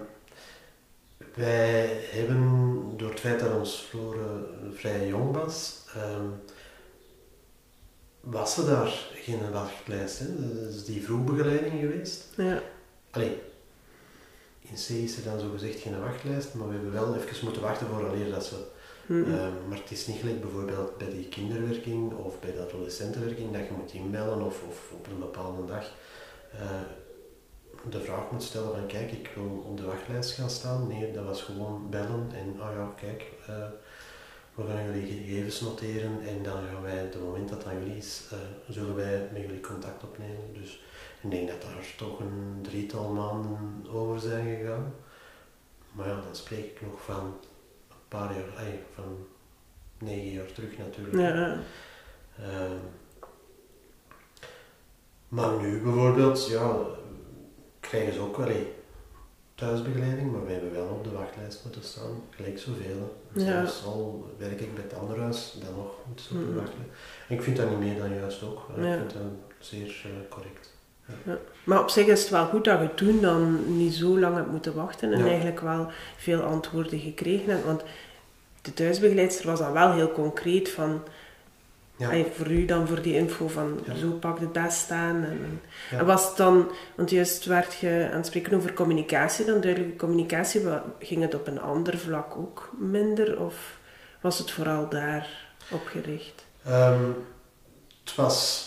wij 1.35 2.01
hebben 2.11 2.83
door 2.97 3.11
het 3.11 3.21
feit 3.21 3.41
dat 3.41 3.55
ons 3.55 3.87
Floren 3.89 4.47
vrij 4.75 5.07
jong 5.07 5.35
was, 5.35 5.85
um, 5.97 6.41
was 8.21 8.57
er 8.57 8.67
daar 8.67 8.93
geen 9.15 9.51
wachtlijst. 9.53 10.19
Hè? 10.19 10.27
Dat 10.65 10.75
is 10.75 10.85
die 10.85 11.05
vroegbegeleiding 11.05 11.81
geweest. 11.81 12.25
Ja. 12.37 12.63
Allee, 13.11 13.41
in 14.61 14.75
C 14.75 14.89
is 14.89 15.17
er 15.17 15.25
dan 15.25 15.41
zo 15.41 15.51
gezegd 15.51 15.81
geen 15.81 16.01
wachtlijst, 16.01 16.55
maar 16.55 16.67
we 16.69 16.75
hebben 16.75 16.93
wel 16.93 17.17
even 17.17 17.45
moeten 17.45 17.63
wachten 17.63 17.87
voor 17.87 18.31
dat 18.31 18.45
ze. 18.45 18.77
Mm 19.09 19.25
maar 19.69 19.79
het 19.79 19.91
is 19.91 20.07
niet 20.07 20.19
gelijk 20.19 20.41
bijvoorbeeld 20.41 20.99
bij 20.99 21.11
die 21.11 21.29
kinderwerking 21.29 22.13
of 22.13 22.41
bij 22.41 22.53
de 22.53 22.63
adolescentenwerking 22.63 23.53
dat 23.53 23.67
je 23.67 23.73
moet 23.73 23.93
inbellen 23.93 24.43
of, 24.43 24.63
op 24.93 25.07
een 25.07 25.19
bepaalde 25.19 25.65
dag 25.65 25.93
uh, 26.55 26.61
de 27.91 28.01
vraag 28.01 28.31
moet 28.31 28.43
stellen 28.43 28.73
van 28.75 28.87
kijk, 28.87 29.13
ik 29.13 29.31
wil 29.35 29.65
op 29.67 29.77
de 29.77 29.85
wachtlijst 29.85 30.31
gaan 30.31 30.51
staan. 30.51 30.87
Nee, 30.87 31.13
dat 31.13 31.25
was 31.25 31.43
gewoon 31.43 31.91
bellen 31.91 32.31
en 32.33 32.51
oh 32.61 32.73
ja, 32.75 32.93
kijk, 32.97 33.25
uh, 33.49 33.67
we 34.55 34.63
gaan 34.67 34.85
jullie 34.85 35.07
gegevens 35.07 35.61
noteren 35.61 36.21
en 36.27 36.43
dan 36.43 36.63
gaan 36.73 36.83
wij, 36.83 37.05
op 37.05 37.13
het 37.13 37.23
moment 37.23 37.49
dat 37.49 37.63
dat 37.63 37.73
jullie 37.73 37.97
is, 37.97 38.23
uh, 38.33 38.39
zullen 38.75 38.95
wij 38.95 39.29
met 39.33 39.43
jullie 39.43 39.61
contact 39.61 40.03
opnemen. 40.03 40.53
Dus 40.53 40.83
ik 41.21 41.31
denk 41.31 41.49
dat 41.49 41.63
daar 41.63 41.95
toch 41.97 42.21
een 42.21 42.59
drietal 42.63 43.13
maanden 43.13 43.87
over 43.93 44.21
zijn 44.21 44.57
gegaan. 44.57 44.95
Maar 45.93 46.09
ja, 46.09 46.21
dan 46.21 46.37
spreek 46.37 46.65
ik 46.65 46.81
nog 46.81 47.03
van 47.05 47.35
paar 48.09 48.35
jaar, 48.35 48.57
ay, 48.57 48.81
van 48.95 49.27
negen 49.99 50.33
jaar 50.33 50.53
terug 50.53 50.79
natuurlijk. 50.79 51.17
Ja. 51.17 51.59
Uh, 52.41 52.73
maar 55.29 55.61
nu 55.61 55.83
bijvoorbeeld, 55.83 56.47
ja, 56.47 56.77
krijgen 57.81 58.13
ze 58.13 58.21
ook 58.21 58.37
wel 58.37 58.77
thuisbegeleiding, 59.55 60.33
maar 60.33 60.45
wij 60.45 60.53
hebben 60.53 60.73
wel 60.73 60.89
op 60.89 61.05
de 61.05 61.11
wachtlijst 61.11 61.65
moeten 61.65 61.83
staan, 61.83 62.23
gelijk 62.31 62.59
zoveel. 62.59 63.23
Ja. 63.33 63.45
Zelfs 63.45 63.85
al 63.85 64.35
werk 64.39 64.61
ik 64.61 64.75
bij 64.75 64.83
het 64.83 64.95
anderhuis, 64.95 65.57
dan 65.65 65.75
nog 65.75 65.95
moeten 66.07 66.25
ze 66.25 66.33
op 66.33 66.39
de 66.39 66.45
mm-hmm. 66.45 66.61
wachtlijst. 66.61 66.91
En 67.29 67.35
ik 67.35 67.43
vind 67.43 67.57
dat 67.57 67.71
niet 67.71 67.79
meer 67.79 67.99
dan 67.99 68.15
juist 68.15 68.43
ook. 68.43 68.69
Ik 68.69 68.75
vind 68.75 69.13
dat 69.13 69.23
zeer 69.59 70.05
uh, 70.07 70.29
correct. 70.29 70.77
Ja. 71.25 71.39
Maar 71.65 71.81
op 71.81 71.89
zich 71.89 72.07
is 72.07 72.21
het 72.21 72.31
wel 72.31 72.47
goed 72.47 72.65
dat 72.65 72.81
je 72.81 72.95
toen 72.95 73.21
dan 73.21 73.77
niet 73.79 73.95
zo 73.95 74.19
lang 74.19 74.37
hebt 74.37 74.51
moeten 74.51 74.75
wachten 74.75 75.13
en 75.13 75.27
eigenlijk 75.27 75.61
wel 75.61 75.91
veel 76.17 76.41
antwoorden 76.41 76.99
gekregen 76.99 77.51
hebt. 77.51 77.65
Want 77.65 77.83
de 78.63 78.75
thuisbegeleidster 78.75 79.47
was 79.47 79.59
dan 79.59 79.73
wel 79.73 79.93
heel 79.93 80.13
concreet 80.13 80.69
van 80.71 81.03
ja. 81.97 82.25
voor 82.33 82.51
u 82.51 82.65
dan 82.65 82.87
voor 82.87 83.03
die 83.03 83.15
info 83.15 83.49
van 83.49 83.81
zo 84.01 84.11
pak 84.11 84.39
het 84.39 84.53
best 84.53 84.91
aan. 84.91 85.25
En, 85.25 85.61
en, 85.91 86.07
was 86.07 86.29
het 86.29 86.37
dan, 86.37 86.71
want 86.95 87.11
juist 87.11 87.45
werd 87.45 87.75
je 87.75 88.09
aan 88.11 88.17
het 88.17 88.27
spreken 88.27 88.57
over 88.57 88.73
communicatie, 88.73 89.45
dan 89.45 89.61
duidelijke 89.61 89.97
communicatie, 89.97 90.63
ging 90.99 91.23
het 91.23 91.35
op 91.35 91.47
een 91.47 91.61
ander 91.61 91.99
vlak 91.99 92.37
ook 92.37 92.71
minder 92.79 93.41
of 93.41 93.79
was 94.21 94.39
het 94.39 94.51
vooral 94.51 94.89
daar 94.89 95.29
op 95.71 95.87
gericht? 95.87 96.45
Ehm, 96.65 97.11
het 98.05 98.15
was 98.15 98.67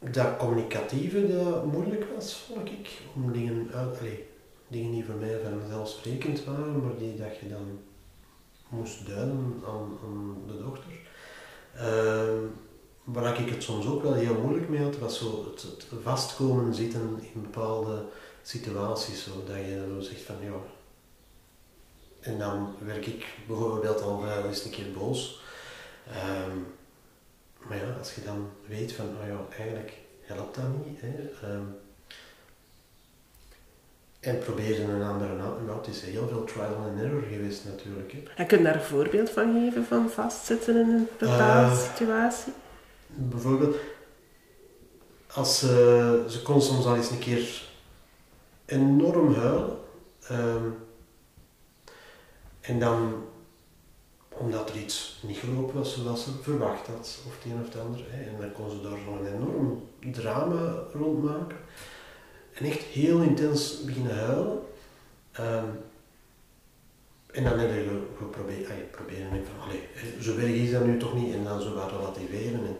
dat 0.00 0.36
communicatieve 0.36 1.26
dat 1.26 1.64
moeilijk 1.64 2.06
was, 2.14 2.34
vond 2.34 2.68
ik. 2.68 3.00
Om 3.14 3.32
dingen 3.32 3.70
uit, 3.74 3.98
allez, 3.98 4.18
dingen 4.68 4.90
die 4.90 5.04
voor 5.04 5.14
mij 5.14 5.40
vanzelfsprekend 5.42 6.44
waren, 6.44 6.82
maar 6.82 6.96
die 6.98 7.16
dat 7.16 7.38
je 7.40 7.48
dan 7.48 7.78
moest 8.68 9.06
duiden 9.06 9.62
aan, 9.66 9.98
de 10.46 10.62
dochter. 10.62 10.92
Uh, 11.76 12.48
waar 13.04 13.40
ik 13.40 13.50
het 13.50 13.62
soms 13.62 13.86
ook 13.86 14.02
wel 14.02 14.14
heel 14.14 14.40
moeilijk 14.40 14.68
mee 14.68 14.82
had, 14.82 14.98
was 14.98 15.18
zo 15.18 15.44
het, 15.50 15.86
vastkomen 16.02 16.74
zitten 16.74 17.18
in 17.34 17.42
bepaalde 17.42 18.04
situaties. 18.42 19.24
Zo, 19.24 19.30
dat 19.46 19.56
je 19.56 19.86
zo 19.94 20.00
zegt 20.00 20.22
van 20.22 20.36
ja. 20.42 20.52
En 22.20 22.38
dan 22.38 22.74
werk 22.78 23.06
ik 23.06 23.26
bijvoorbeeld 23.46 24.02
al 24.02 24.24
eens 24.46 24.64
een 24.64 24.70
keer 24.70 24.92
boos. 24.98 25.42
Ehm, 26.06 26.56
als 28.00 28.14
je 28.14 28.22
dan 28.24 28.50
weet 28.66 28.92
van, 28.92 29.06
oh 29.06 29.26
ja, 29.26 29.56
eigenlijk 29.56 29.92
helpt 30.20 30.54
dat 30.54 30.64
niet. 30.86 31.00
Hè. 31.00 31.48
Um, 31.54 31.76
en 34.20 34.38
probeer 34.38 34.80
een 34.80 35.02
andere 35.02 35.34
nou, 35.36 35.78
het 35.78 35.86
is 35.86 36.02
heel 36.02 36.28
veel 36.28 36.44
trial 36.44 36.76
and 36.76 37.00
error 37.00 37.22
geweest 37.22 37.64
natuurlijk. 37.64 38.12
Hè. 38.12 38.22
En 38.36 38.46
kun 38.46 38.58
je 38.58 38.64
daar 38.64 38.74
een 38.74 38.80
voorbeeld 38.80 39.30
van 39.30 39.52
geven 39.52 39.84
van 39.84 40.10
vastzitten 40.10 40.76
in 40.76 40.88
een 40.88 41.08
bepaalde 41.18 41.74
uh, 41.74 41.80
situatie? 41.80 42.52
Bijvoorbeeld, 43.06 43.76
als 45.32 45.58
ze, 45.58 46.24
ze 46.28 46.42
kon 46.42 46.62
soms 46.62 46.84
al 46.84 46.96
eens 46.96 47.10
een 47.10 47.18
keer 47.18 47.68
enorm 48.64 49.34
huilen. 49.34 49.78
Um, 50.30 50.76
en 52.60 52.78
dan, 52.78 53.24
omdat 54.40 54.70
er 54.70 54.76
iets 54.76 55.20
niet 55.22 55.36
gelopen 55.36 55.74
was 55.74 56.02
zoals 56.02 56.24
ze 56.24 56.30
verwacht 56.42 56.86
had, 56.86 57.22
of 57.26 57.34
het 57.34 57.52
een 57.52 57.60
of 57.60 57.66
het 57.66 57.82
ander. 57.82 58.00
En 58.12 58.40
dan 58.40 58.52
kon 58.52 58.70
ze 58.70 58.80
daar 58.80 58.98
zo'n 59.04 59.26
enorm 59.26 59.82
drama 60.12 60.82
rond 60.92 61.22
maken 61.22 61.56
en 62.54 62.66
echt 62.66 62.82
heel 62.82 63.20
intens 63.20 63.84
beginnen 63.84 64.16
huilen. 64.16 64.58
Um, 65.40 65.78
en 67.32 67.44
dan 67.44 67.58
heb 67.58 67.70
je 67.70 68.06
geprobeerd, 68.18 68.70
ah, 68.70 68.76
proberen 68.90 69.28
van, 69.30 69.64
allee, 69.64 69.82
zo 70.20 70.36
werk 70.36 70.54
is 70.54 70.70
dat 70.70 70.84
nu 70.84 70.96
toch 70.96 71.14
niet, 71.14 71.34
en 71.34 71.44
dan 71.44 71.60
zo 71.60 71.74
wat 71.74 71.90
relativeren. 71.90 72.60
En, 72.66 72.76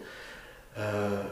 uh, 0.76 1.24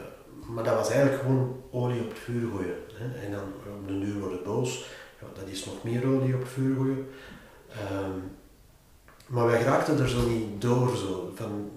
maar 0.47 0.63
dat 0.63 0.75
was 0.75 0.89
eigenlijk 0.89 1.21
gewoon 1.21 1.63
olie 1.71 2.01
op 2.01 2.09
het 2.09 2.19
vuur 2.19 2.49
gooien. 2.49 2.75
Hè. 2.93 3.25
En 3.25 3.31
dan 3.31 3.43
op 3.79 3.87
de 3.87 3.99
duur 3.99 4.19
wordt 4.19 4.33
het 4.33 4.43
boos, 4.43 4.89
ja, 5.21 5.27
dat 5.33 5.47
is 5.47 5.65
nog 5.65 5.83
meer 5.83 6.07
olie 6.07 6.33
op 6.33 6.39
het 6.39 6.49
vuur 6.49 6.75
gooien. 6.75 7.07
Um, 7.91 8.37
maar 9.29 9.45
wij 9.45 9.63
raakten 9.63 9.99
er 9.99 10.09
zo 10.09 10.27
niet 10.27 10.61
door. 10.61 10.97
Zo. 10.97 11.31
Van, 11.35 11.71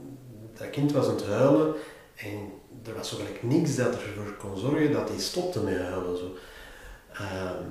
dat 0.58 0.70
kind 0.70 0.92
was 0.92 1.06
aan 1.06 1.14
het 1.14 1.26
huilen 1.26 1.74
en 2.16 2.52
er 2.84 2.94
was 2.94 3.08
zo 3.08 3.16
gelijk 3.16 3.42
niks 3.42 3.76
dat 3.76 3.94
ervoor 3.94 4.36
kon 4.36 4.58
zorgen 4.58 4.92
dat 4.92 5.08
hij 5.08 5.18
stopte 5.18 5.60
met 5.60 5.78
huilen. 5.78 6.18
Zo. 6.18 6.36
Ehm, 7.12 7.62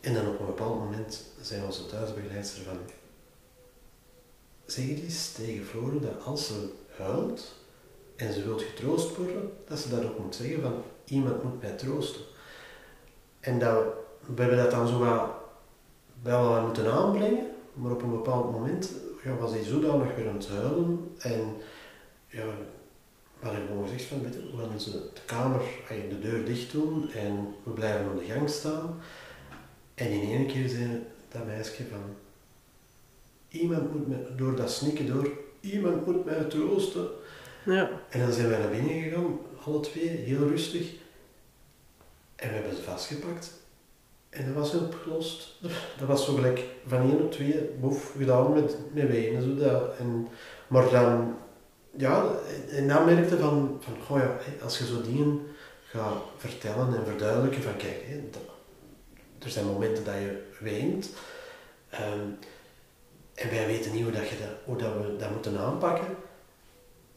en 0.00 0.14
dan 0.14 0.28
op 0.28 0.40
een 0.40 0.46
bepaald 0.46 0.78
moment 0.78 1.24
zei 1.40 1.64
onze 1.64 1.86
thuisbegeleidster 1.86 2.62
van 2.62 2.78
zeg 4.66 4.84
eens 4.84 5.32
tegen 5.32 5.64
Flore 5.64 6.00
dat 6.00 6.24
als 6.24 6.46
ze 6.46 6.72
huilt 6.96 7.54
en 8.16 8.32
ze 8.32 8.44
wilt 8.44 8.62
getroost 8.62 9.16
worden, 9.16 9.52
dat 9.66 9.78
ze 9.78 9.88
dat 9.88 10.04
ook 10.04 10.18
moet 10.18 10.34
zeggen 10.34 10.62
van 10.62 10.82
iemand 11.04 11.42
moet 11.42 11.62
mij 11.62 11.72
troosten. 11.72 12.20
En 13.40 13.58
dat, 13.58 13.84
we 14.20 14.40
hebben 14.42 14.58
dat 14.58 14.70
dan 14.70 14.88
zo 14.88 14.98
wat, 14.98 15.30
wel 16.22 16.62
moeten 16.62 16.92
aanbrengen, 16.92 17.46
maar 17.78 17.92
op 17.92 18.02
een 18.02 18.10
bepaald 18.10 18.52
moment 18.52 18.92
ja, 19.24 19.34
was 19.34 19.50
hij 19.50 19.62
zodanig 19.62 20.14
weer 20.14 20.28
aan 20.28 20.36
het 20.36 20.48
huilen 20.48 21.14
en 21.18 21.56
ja, 22.26 22.44
maar 23.40 23.52
ik 23.52 23.66
gewoon 23.66 23.88
gezegd 23.88 24.04
van, 24.04 24.22
we 24.22 24.80
ze 24.80 24.90
de 24.90 25.20
kamer, 25.26 25.60
de 26.08 26.18
deur 26.20 26.44
dicht 26.44 26.72
doen 26.72 27.10
en 27.10 27.54
we 27.62 27.70
blijven 27.70 28.10
aan 28.10 28.16
de 28.16 28.24
gang 28.24 28.48
staan. 28.48 29.00
En 29.94 30.10
in 30.10 30.36
één 30.36 30.46
keer 30.46 30.68
zei 30.68 31.02
dat 31.28 31.46
meisje 31.46 31.84
van, 31.90 32.16
iemand 33.48 33.92
moet 33.92 34.08
me, 34.08 34.34
door 34.36 34.56
dat 34.56 34.70
snikken 34.70 35.06
door, 35.06 35.30
iemand 35.60 36.06
moet 36.06 36.24
mij 36.24 36.44
troosten. 36.44 37.08
Ja. 37.64 37.90
En 38.08 38.20
dan 38.20 38.32
zijn 38.32 38.48
wij 38.48 38.58
naar 38.58 38.70
binnen 38.70 39.02
gegaan, 39.02 39.38
alle 39.64 39.80
twee, 39.80 40.08
heel 40.08 40.48
rustig. 40.48 40.92
En 42.36 42.48
we 42.48 42.54
hebben 42.54 42.76
ze 42.76 42.82
vastgepakt. 42.82 43.52
En 44.30 44.46
dat 44.46 44.54
was 44.54 44.74
opgelost. 44.74 45.54
Dat 45.98 46.08
was 46.08 46.24
zo 46.24 46.34
gelijk 46.34 46.64
van 46.86 47.00
één 47.00 47.20
op 47.20 47.32
twee 47.32 47.70
boef 47.80 48.12
gedaan 48.16 48.52
met, 48.52 48.76
met 48.92 49.08
wenen. 49.08 49.42
Zo 49.42 49.54
dat. 49.54 49.96
En, 49.98 50.28
maar 50.66 50.90
dan 50.90 51.36
ja, 51.96 52.24
en 52.70 52.88
dan 52.88 53.04
merkte 53.04 53.38
van, 53.38 53.78
van 53.80 53.94
goh 54.06 54.18
ja, 54.18 54.38
als 54.62 54.78
je 54.78 54.86
zo 54.86 55.02
dingen 55.02 55.40
gaat 55.84 56.22
vertellen 56.36 56.96
en 56.96 57.04
verduidelijken 57.04 57.62
van 57.62 57.76
kijk, 57.76 58.04
er 59.38 59.50
zijn 59.50 59.66
momenten 59.66 60.04
dat 60.04 60.14
je 60.14 60.42
weent. 60.60 61.10
Ehm, 61.90 62.28
en 63.34 63.50
wij 63.50 63.66
weten 63.66 63.92
niet 63.92 64.02
hoe, 64.02 64.12
dat 64.12 64.28
je 64.28 64.36
dat, 64.38 64.56
hoe 64.64 64.76
dat 64.76 64.92
we 64.92 65.16
dat 65.16 65.30
moeten 65.30 65.58
aanpakken. 65.58 66.16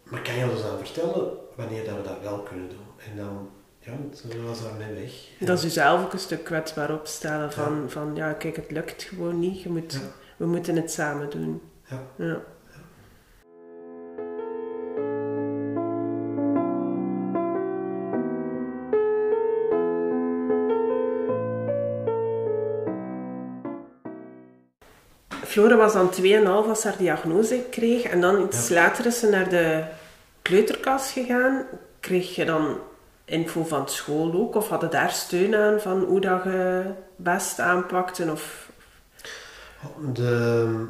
Maar 0.03 0.21
kan 0.21 0.35
je 0.35 0.49
ons 0.49 0.61
dan 0.61 0.77
vertellen 0.77 1.37
wanneer 1.55 1.85
dat 1.85 1.95
we 1.95 2.01
dat 2.01 2.21
wel 2.21 2.39
kunnen 2.39 2.69
doen? 2.69 2.87
En 3.11 3.17
dan, 3.17 3.49
ja, 3.81 3.91
zo 4.13 4.43
was 4.43 4.63
daarmee 4.63 4.93
weg. 4.93 5.11
Dat 5.47 5.57
is 5.57 5.63
jezelf 5.63 6.03
ook 6.03 6.13
een 6.13 6.19
stuk 6.19 6.43
kwetsbaar 6.43 6.93
opstellen 6.93 7.51
van, 7.51 7.85
van 7.89 8.15
ja, 8.15 8.33
kijk, 8.33 8.55
het 8.55 8.71
lukt 8.71 9.03
gewoon 9.03 9.39
niet. 9.39 9.61
Je 9.61 9.69
moet, 9.69 9.93
Ja. 9.93 9.99
We 10.37 10.45
moeten 10.45 10.75
het 10.75 10.91
samen 10.91 11.29
doen. 11.29 11.61
Ja. 11.89 12.01
Ja. 12.15 12.41
Flora 25.45 25.75
was 25.75 25.93
dan 25.93 26.09
2,5 26.21 26.69
als 26.69 26.83
haar 26.83 26.97
diagnose 26.97 27.63
kreeg. 27.69 28.03
En 28.03 28.21
dan 28.21 28.43
iets 28.45 28.67
Ja. 28.67 28.73
later 28.75 29.05
is 29.05 29.19
ze 29.19 29.29
naar 29.29 29.49
de 29.49 29.83
kleuterkast 30.41 31.11
gegaan. 31.11 31.65
Kreeg 31.99 32.35
je 32.35 32.45
dan 32.45 32.77
info 33.31 33.63
van 33.63 33.89
school 33.89 34.33
ook? 34.33 34.55
Of 34.55 34.69
hadden 34.69 34.91
daar 34.91 35.11
steun 35.11 35.55
aan 35.55 35.79
van 35.79 36.03
hoe 36.03 36.21
dat 36.21 36.43
je 36.43 36.91
best 37.15 37.59
aanpakte? 37.59 38.31
Of... 38.31 38.71
De 40.13 40.85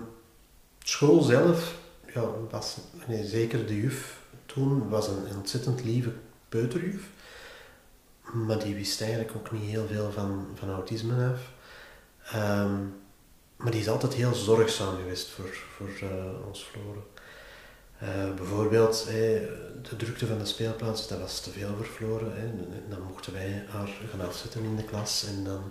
school 0.83 1.21
zelf, 1.21 1.75
ja, 2.13 2.23
was, 2.49 2.77
nee, 3.07 3.25
zeker 3.25 3.67
de 3.67 3.81
juf 3.81 4.17
toen, 4.45 4.89
was 4.89 5.07
een 5.07 5.35
ontzettend 5.37 5.83
lieve 5.83 6.11
peuterjuf. 6.49 7.09
Maar 8.33 8.59
die 8.59 8.75
wist 8.75 9.01
eigenlijk 9.01 9.31
ook 9.35 9.51
niet 9.51 9.69
heel 9.69 9.87
veel 9.87 10.11
van, 10.11 10.47
van 10.55 10.69
autisme 10.69 11.31
af. 11.33 11.39
Ehm, 12.31 12.75
maar 13.55 13.71
die 13.71 13.81
is 13.81 13.89
altijd 13.89 14.13
heel 14.13 14.33
zorgzaam 14.33 14.95
geweest 14.95 15.29
voor, 15.29 15.55
voor 15.75 16.09
eh, 16.09 16.47
ons 16.47 16.63
Floren. 16.63 17.03
Eh, 18.01 18.33
bijvoorbeeld, 18.35 19.05
eh, 19.07 19.13
de 19.89 19.95
drukte 19.97 20.27
van 20.27 20.37
de 20.37 20.45
speelplaats, 20.45 21.07
dat 21.07 21.19
was 21.19 21.41
te 21.41 21.49
veel 21.49 21.75
voor 21.75 21.85
Floren. 21.85 22.31
hè. 22.35 22.45
En 22.45 22.83
dan 22.89 23.01
mochten 23.01 23.33
wij 23.33 23.65
haar 23.69 23.89
gaan 24.09 24.27
afzetten 24.27 24.63
in 24.63 24.75
de 24.75 24.83
klas. 24.83 25.25
En 25.27 25.43
dan, 25.43 25.61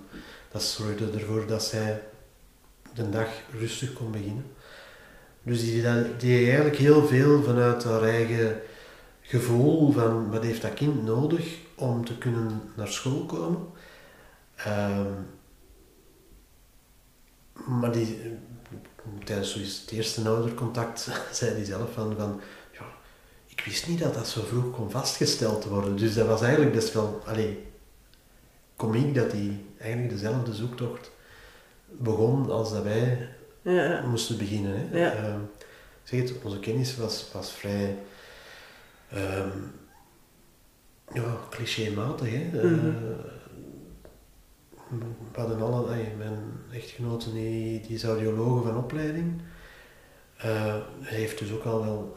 dat 0.50 0.62
zorgde 0.62 1.10
ervoor 1.10 1.46
dat 1.46 1.62
zij 1.62 2.02
de 2.94 3.10
dag 3.10 3.28
rustig 3.58 3.92
kon 3.92 4.10
beginnen. 4.10 4.44
Dus 5.42 5.60
die, 5.60 5.82
die 6.16 6.46
eigenlijk 6.46 6.76
heel 6.76 7.06
veel 7.06 7.42
vanuit 7.42 7.84
haar 7.84 8.02
eigen 8.02 8.60
gevoel 9.20 9.92
van 9.92 10.30
wat 10.30 10.42
heeft 10.42 10.62
dat 10.62 10.74
kind 10.74 11.04
nodig 11.04 11.58
om 11.74 12.04
te 12.04 12.18
kunnen 12.18 12.62
naar 12.76 12.88
school 12.88 13.24
komen. 13.26 13.66
Ehm, 14.56 15.12
maar 17.66 17.92
die, 17.92 18.18
tijdens 19.24 19.54
het 19.54 19.90
eerste 19.90 20.28
oudercontact 20.28 21.08
zei 21.32 21.50
hij 21.54 21.64
zelf 21.64 21.92
van, 21.92 22.14
van 22.16 22.40
ja, 22.72 22.84
ik 23.46 23.60
wist 23.64 23.88
niet 23.88 23.98
dat 24.00 24.14
dat 24.14 24.28
zo 24.28 24.42
vroeg 24.42 24.74
kon 24.74 24.90
vastgesteld 24.90 25.64
worden. 25.64 25.96
Dus 25.96 26.14
dat 26.14 26.26
was 26.26 26.42
eigenlijk 26.42 26.72
best 26.74 26.92
wel, 26.92 27.22
allee, 27.26 27.66
komiek 28.76 29.14
dat 29.14 29.32
hij 29.32 29.60
eigenlijk 29.78 30.12
dezelfde 30.12 30.54
zoektocht 30.54 31.10
begon 31.86 32.50
als 32.50 32.72
dat 32.72 32.82
wij 32.82 33.28
Ja, 33.62 34.02
moesten 34.06 34.38
beginnen. 34.38 34.88
Hè. 34.90 34.98
Ja. 34.98 35.12
Ehm, 35.12 35.40
zeg 36.04 36.20
het, 36.20 36.32
onze 36.42 36.58
kennis 36.58 36.96
was, 36.96 37.26
was 37.32 37.52
vrij 37.52 37.96
ehm 39.10 39.48
ja, 41.12 41.36
clichématig. 41.50 42.30
Hè. 42.30 42.58
Eh, 42.58 42.64
Mhm. 42.70 42.92
We 44.98 45.40
hadden 45.40 45.62
alle, 45.62 45.96
mijn 46.18 46.38
echtgenote 46.72 47.32
die, 47.32 47.80
die 47.80 47.94
is 47.94 48.02
van 48.02 48.76
opleiding. 48.76 49.40
Eh, 50.36 50.76
hij 51.00 51.16
heeft 51.16 51.38
dus 51.38 51.52
ook 51.52 51.64
al 51.64 51.84
wel 51.84 52.16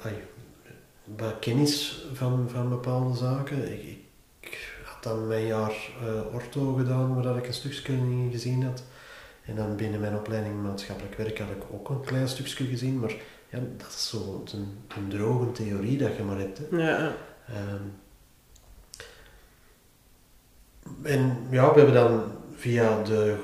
wat 1.04 1.40
kennis 1.40 2.06
van, 2.14 2.50
van 2.50 2.70
bepaalde 2.70 3.16
zaken. 3.16 3.74
Ik, 3.74 3.98
ik, 4.40 4.82
had 4.86 5.04
dan 5.04 5.28
mijn 5.28 5.46
jaar 5.46 5.90
eh, 6.02 6.34
ortho 6.34 6.74
gedaan, 6.74 7.14
waar 7.14 7.24
dat 7.24 7.38
ik 7.38 7.48
een 7.48 7.54
stukje 7.54 7.94
in 7.94 8.30
gezien 8.32 8.64
had. 8.64 8.84
En 9.46 9.56
dan 9.56 9.76
binnen 9.76 10.00
mijn 10.00 10.16
opleiding 10.16 10.62
maatschappelijk 10.62 11.16
werk 11.16 11.40
had 11.40 11.50
ik 11.50 11.64
ook 11.72 11.90
een 11.90 12.02
klein 12.02 12.28
stukje 12.28 12.66
gezien, 12.66 13.00
maar 13.00 13.16
ja, 13.50 13.60
dat 13.78 13.88
is 13.88 14.08
zo 14.10 14.44
een, 14.54 14.78
een 14.98 15.10
droge 15.10 15.52
theorie 15.52 15.98
dat 15.98 16.16
je 16.16 16.24
maar 16.24 16.38
hebt. 16.38 16.58
Hè. 16.58 16.78
ja, 16.78 16.98
ja. 16.98 17.16
Ehm, 17.48 17.84
en 21.02 21.48
ja, 21.50 21.74
we 21.74 21.80
hebben 21.80 21.94
dan 21.94 22.32
via 22.64 23.04
de, 23.04 23.36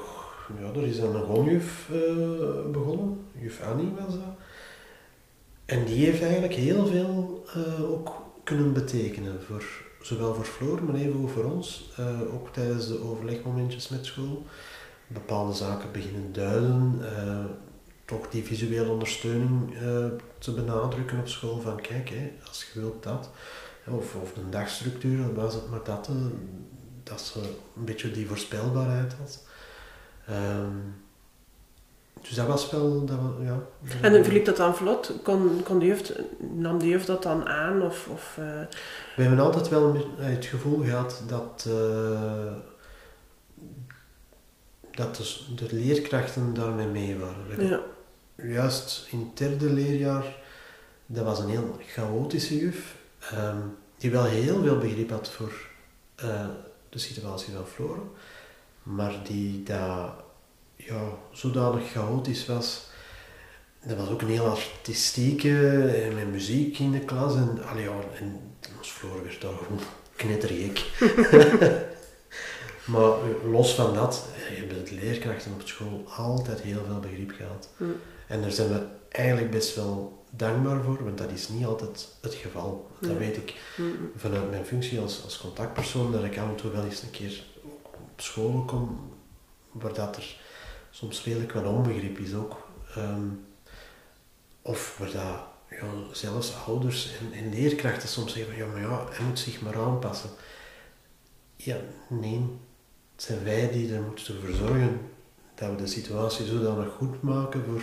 ja, 0.60 0.80
er 0.80 0.88
is 0.88 1.00
dan 1.00 1.16
een 1.16 1.26
gonjuf 1.26 1.90
eh, 1.92 2.72
begonnen, 2.72 3.26
juf 3.32 3.62
Annie 3.62 3.92
was 4.00 4.14
dat. 4.14 4.36
En 5.66 5.86
die 5.86 6.06
heeft 6.06 6.22
eigenlijk 6.22 6.54
heel 6.54 6.86
veel 6.86 7.44
eh, 7.54 7.92
ook 7.92 8.22
kunnen 8.44 8.74
betekenen, 8.74 9.44
voor, 9.44 9.64
zowel 10.02 10.34
voor 10.34 10.46
Floor, 10.46 10.84
maar 10.84 10.96
even 10.96 11.22
ook 11.22 11.30
voor 11.30 11.44
ons. 11.44 11.92
Eh, 11.98 12.34
ook 12.34 12.54
tijdens 12.54 12.88
de 12.88 13.04
overlegmomentjes 13.04 13.90
met 13.90 14.06
school. 14.06 14.44
Bepaalde 15.08 15.54
zaken 15.54 15.92
beginnen 15.92 16.34
duiden, 16.34 17.02
toch 18.06 18.30
die 18.30 18.44
visuele 18.44 18.92
ondersteuning 18.92 19.74
te 20.38 20.54
benadrukken 20.54 21.20
op 21.20 21.28
school. 21.28 21.60
Van 21.60 21.82
kijk, 21.82 22.10
hè, 22.10 22.32
als 22.48 22.66
je 22.74 22.80
wilt 22.80 23.04
dat, 23.04 23.30
of, 23.88 24.16
of 24.16 24.36
een 24.36 24.50
dagstructuur, 24.50 25.18
dan 25.18 25.34
was 25.34 25.54
het 25.54 25.70
maar 25.70 25.84
dat, 25.84 26.10
dat 27.10 27.22
ze 27.22 27.40
een 27.78 27.86
beetje 27.86 28.12
die 28.12 28.28
voorspelbaarheid 28.28 29.14
had. 29.14 29.44
Ehm, 30.28 30.76
dus 32.22 32.34
dat 32.34 32.48
was 32.48 32.70
wel, 32.70 33.06
dat, 33.06 33.20
ja. 33.42 33.60
En 34.02 34.24
verliep 34.24 34.46
dat 34.46 34.58
dan 34.58 34.76
vlot? 34.76 35.14
Kon, 35.24 35.64
kon 35.64 35.80
de 35.80 35.86
juf, 35.86 36.12
nam 36.40 36.80
de 36.80 36.88
juf 36.88 37.06
dat 37.06 37.24
dan 37.24 37.48
aan? 37.48 37.82
Of, 37.82 38.08
of, 38.08 38.36
eh, 38.38 38.62
We 39.16 39.22
hebben 39.22 39.40
altijd 39.40 39.70
wel 39.70 40.14
het 40.18 40.46
gevoel 40.46 40.84
gehad 40.84 41.24
dat, 41.28 41.66
eh, 41.68 42.54
dat 44.92 45.16
de, 45.16 45.56
de 45.56 45.76
leerkrachten 45.76 46.54
daarmee 46.54 46.88
mee 46.88 47.18
waren. 47.18 47.68
Ja. 47.68 47.80
Juist 48.36 49.08
in 49.12 49.20
het 49.20 49.38
derde 49.38 49.74
leerjaar, 49.74 50.36
dat 51.06 51.26
was 51.26 51.40
een 51.40 51.50
heel 51.50 51.80
chaotische 51.88 52.58
juf, 52.58 52.96
ehm, 53.20 53.58
die 53.98 54.12
wel 54.12 54.24
heel 54.24 54.62
veel 54.64 54.78
begrip 54.78 55.10
had 55.10 55.30
voor 55.30 55.68
eh, 56.16 56.48
de 56.90 57.00
situatie 57.00 57.54
van 57.54 57.68
Flora, 57.68 58.02
maar 58.84 59.24
die 59.24 59.64
dat 59.64 60.12
ja, 60.76 61.02
zodanig 61.32 61.92
chaotisch 61.92 62.46
was. 62.46 62.88
Dat 63.86 63.98
was 63.98 64.10
ook 64.10 64.22
een 64.22 64.30
heel 64.30 64.46
artistieke, 64.46 65.88
en 65.88 66.16
met 66.16 66.32
muziek 66.32 66.80
in 66.80 66.92
de 66.92 67.00
klas. 67.00 67.36
En, 67.36 67.64
allee, 67.66 67.84
ja, 67.84 68.00
en 68.20 68.40
ons 68.78 68.90
Floor 68.90 69.24
werd 69.24 69.42
daar 69.42 69.54
gewoon 69.54 69.80
knettergek. 70.16 70.86
maar 72.94 73.12
eh, 73.12 73.52
los 73.52 73.74
van 73.74 73.94
dat, 73.94 74.26
eh, 74.36 74.58
hebben 74.58 74.86
de 74.86 74.94
leerkrachten 74.94 75.52
op 75.54 75.68
school 75.68 76.04
altijd 76.18 76.62
heel 76.62 76.84
veel 76.86 77.00
begrip 77.00 77.32
gehad. 77.32 77.70
Hm. 77.78 77.84
En 78.28 78.42
daar 78.42 78.52
zijn 78.52 78.70
we 78.70 78.82
eigenlijk 79.10 79.52
best 79.52 79.76
wel 79.76 80.19
dankbaar 80.30 80.84
voor, 80.84 81.04
want 81.04 81.18
dat 81.18 81.32
is 81.32 81.50
niet 81.50 81.66
altijd 81.66 82.08
het 82.22 82.34
geval. 82.34 82.92
Dat 83.00 83.18
weet 83.18 83.38
ik 83.38 83.56
vanuit 84.16 84.50
mijn 84.50 84.66
functie 84.66 85.00
als, 85.00 85.24
als 85.24 85.38
contactpersoon, 85.38 86.12
dat 86.12 86.24
ik 86.24 86.38
af 86.38 86.50
en 86.50 86.56
toe 86.56 86.72
wel 86.72 86.84
eens 86.84 87.02
een 87.02 87.12
keer 87.12 87.44
op 87.84 88.22
school 88.22 88.64
kom, 88.66 89.14
waar 89.72 89.94
dat 89.94 90.16
er 90.16 90.38
soms 90.90 91.24
redelijk 91.24 91.52
wat 91.52 91.66
onbegrip 91.66 92.18
is 92.18 92.34
ook. 92.34 92.68
Ehm, 92.96 93.28
of 94.62 94.98
waar 94.98 95.12
dat 95.12 95.48
ja, 95.70 95.88
zelfs 96.12 96.54
ouders 96.68 97.18
en, 97.20 97.40
en 97.40 97.50
leerkrachten 97.50 98.10
soms 98.10 98.34
zeggen 98.34 98.54
van 98.54 98.62
ja, 98.62 98.72
maar 98.72 98.82
ja, 98.82 99.06
hij 99.10 99.26
moet 99.26 99.40
zich 99.40 99.62
maar 99.62 99.78
aanpassen. 99.78 100.30
Ja, 101.56 101.78
nee. 102.08 102.42
Het 103.16 103.28
zijn 103.28 103.44
wij 103.44 103.72
die 103.72 103.94
er 103.94 104.02
moeten 104.02 104.42
voor 104.42 104.54
zorgen 104.54 105.00
dat 105.56 105.70
we 105.70 105.76
de 105.76 105.88
situatie 105.88 106.46
zodanig 106.46 106.94
goed 106.98 107.22
maken 107.22 107.66
voor 107.66 107.82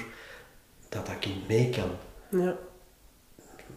dat 0.89 1.07
dat 1.07 1.19
kind 1.19 1.49
mee 1.49 1.71
kan 1.71 1.91
ja. 2.31 2.57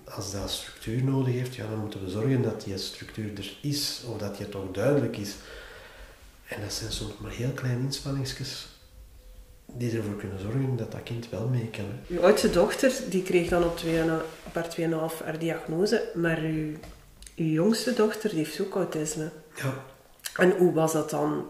als 0.04 0.32
dat 0.32 0.50
structuur 0.50 1.04
nodig 1.04 1.34
heeft, 1.34 1.56
ja, 1.56 1.68
dan 1.70 1.80
moeten 1.80 2.04
we 2.04 2.10
zorgen 2.10 2.42
dat 2.42 2.64
die 2.64 2.78
structuur 2.78 3.38
er 3.38 3.58
is, 3.62 4.04
of 4.08 4.18
dat 4.18 4.38
die 4.38 4.50
toch 4.50 4.72
duidelijk 4.72 5.18
is. 5.18 5.36
En 6.48 6.62
dat 6.62 6.74
zijn 6.74 6.92
soms 6.92 7.14
maar 7.18 7.32
heel 7.32 7.52
kleine 7.52 7.84
inspanningsjes 7.84 8.68
die 9.74 9.98
ervoor 9.98 10.16
kunnen 10.16 10.40
zorgen 10.40 10.78
dat 10.78 10.92
dat 10.92 11.04
kind 11.04 11.30
wel 11.30 11.48
mee 11.48 11.70
kan. 11.70 11.86
hè. 11.86 12.16
Uw 12.16 12.22
oudste 12.22 12.50
dochter 12.50 12.92
die 13.10 13.24
kreeg 13.24 13.50
dan 13.50 13.64
op, 13.64 13.78
2,5 13.78 13.84
op 14.46 14.54
haar 14.54 14.76
2,5 14.80 15.24
haar 15.24 15.40
diagnose, 15.40 16.10
maar 16.16 16.40
uw, 16.40 16.72
uw 17.36 17.46
jongste 17.46 17.94
dochter 17.94 18.30
die 18.30 18.38
heeft 18.40 18.62
ook 18.62 18.76
autisme. 18.76 19.30
Ja, 19.56 19.74
En 20.36 20.58
hoe 20.58 20.74
was 20.74 20.94
dat 20.94 21.10
dan 21.10 21.46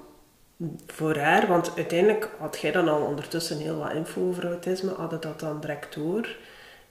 voor 0.88 1.18
haar? 1.18 1.48
Want 1.48 1.72
uiteindelijk 1.76 2.30
had 2.38 2.60
jij 2.60 2.72
dan 2.72 2.90
al 2.90 3.02
ondertussen 3.02 3.58
heel 3.58 3.78
wat 3.78 3.94
info 3.94 4.28
over 4.28 4.46
autisme. 4.46 4.94
Hadden 4.94 5.22
dat 5.22 5.40
dan 5.40 5.60
direct 5.60 5.96
door 5.96 6.36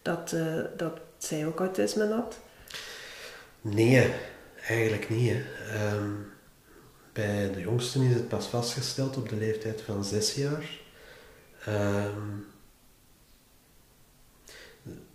dat, 0.03 0.33
eh, 0.33 0.61
dat 0.77 1.01
zij 1.19 1.47
ook 1.47 1.59
autisme 1.59 2.07
had? 2.07 2.39
nee, 3.61 4.15
eigenlijk 4.67 5.09
niet. 5.09 5.37
Ehm, 5.73 6.11
bij 7.13 7.53
de 7.53 7.61
jongsten 7.61 8.03
is 8.03 8.15
het 8.15 8.29
pas 8.29 8.47
vastgesteld 8.47 9.17
op 9.17 9.29
de 9.29 9.37
leeftijd 9.37 9.81
van 9.81 10.05
zes 10.05 10.35
jaar. 10.35 10.81
Ehm, 11.65 12.21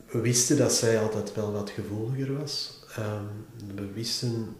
we 0.06 0.20
wisten 0.20 0.58
dat 0.58 0.74
zij 0.74 1.00
altijd 1.00 1.34
wel 1.34 1.52
wat 1.52 1.70
gevoeliger 1.70 2.38
was. 2.38 2.80
Ehm, 2.96 3.26
we 3.76 3.92
wisten 3.92 4.58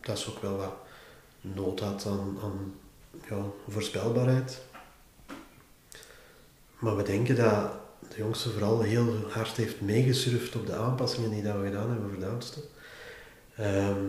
dat 0.00 0.18
ze 0.18 0.30
ook 0.30 0.42
wel 0.42 0.56
wat 0.56 0.74
nood 1.40 1.80
had 1.80 2.06
aan, 2.06 2.38
aan 2.42 2.74
ja, 3.28 3.44
voorspelbaarheid. 3.68 4.62
Maar 6.78 6.96
we 6.96 7.02
denken 7.02 7.36
dat 7.36 7.70
de 8.08 8.16
jongste 8.16 8.50
vooral 8.50 8.80
heel 8.80 9.14
hard 9.28 9.56
heeft 9.56 9.80
meegesurfd 9.80 10.56
op 10.56 10.66
de 10.66 10.74
aanpassingen 10.74 11.30
die 11.30 11.42
we 11.42 11.64
gedaan 11.64 11.90
hebben 11.90 12.10
voor 12.10 12.18
de. 12.20 12.62
Ehm, 13.56 14.04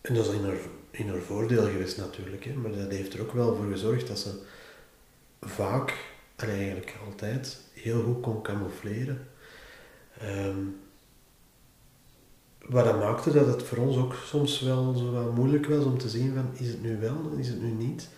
en 0.00 0.14
dat 0.14 0.26
is 0.26 0.32
in 0.32 0.44
haar, 0.44 0.58
in 0.90 1.08
haar 1.08 1.20
voordeel 1.20 1.64
geweest 1.64 1.96
natuurlijk, 1.96 2.44
hè, 2.44 2.52
maar 2.52 2.72
dat 2.72 2.90
heeft 2.90 3.14
er 3.14 3.20
ook 3.20 3.32
wel 3.32 3.56
voor 3.56 3.70
gezorgd 3.70 4.06
dat 4.06 4.18
ze 4.18 4.30
vaak, 5.40 6.12
en 6.36 6.48
eigenlijk 6.48 6.94
altijd, 7.06 7.60
heel 7.72 8.02
goed 8.02 8.20
kon 8.20 8.42
camoufleren. 8.42 9.28
Um, 10.22 10.76
wat 12.68 12.84
dat 12.84 12.98
maakte 12.98 13.32
dat 13.32 13.46
het 13.46 13.62
voor 13.62 13.78
ons 13.78 13.96
ook 13.96 14.14
soms 14.24 14.60
wel 14.60 14.94
zo 14.94 15.32
moeilijk 15.32 15.66
was 15.66 15.84
om 15.84 15.98
te 15.98 16.08
zien 16.08 16.34
van 16.34 16.50
is 16.52 16.68
het 16.68 16.82
nu 16.82 17.00
wel, 17.00 17.32
is 17.36 17.48
het 17.48 17.62
nu 17.62 17.70
niet. 17.70 18.08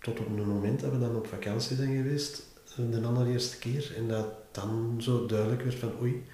Tot 0.00 0.20
op 0.20 0.26
het 0.26 0.46
moment 0.46 0.80
dat 0.80 0.90
we 0.90 0.98
dan 0.98 1.16
op 1.16 1.26
vakantie 1.26 1.76
zijn 1.76 1.96
geweest, 1.96 2.46
de 2.76 3.00
allereerste 3.00 3.58
keer, 3.58 3.92
en 3.96 4.08
dat 4.08 4.26
dan 4.50 4.96
zo 4.98 5.26
duidelijk 5.26 5.62
werd 5.62 5.74
van 5.74 5.92
oei, 6.00 6.24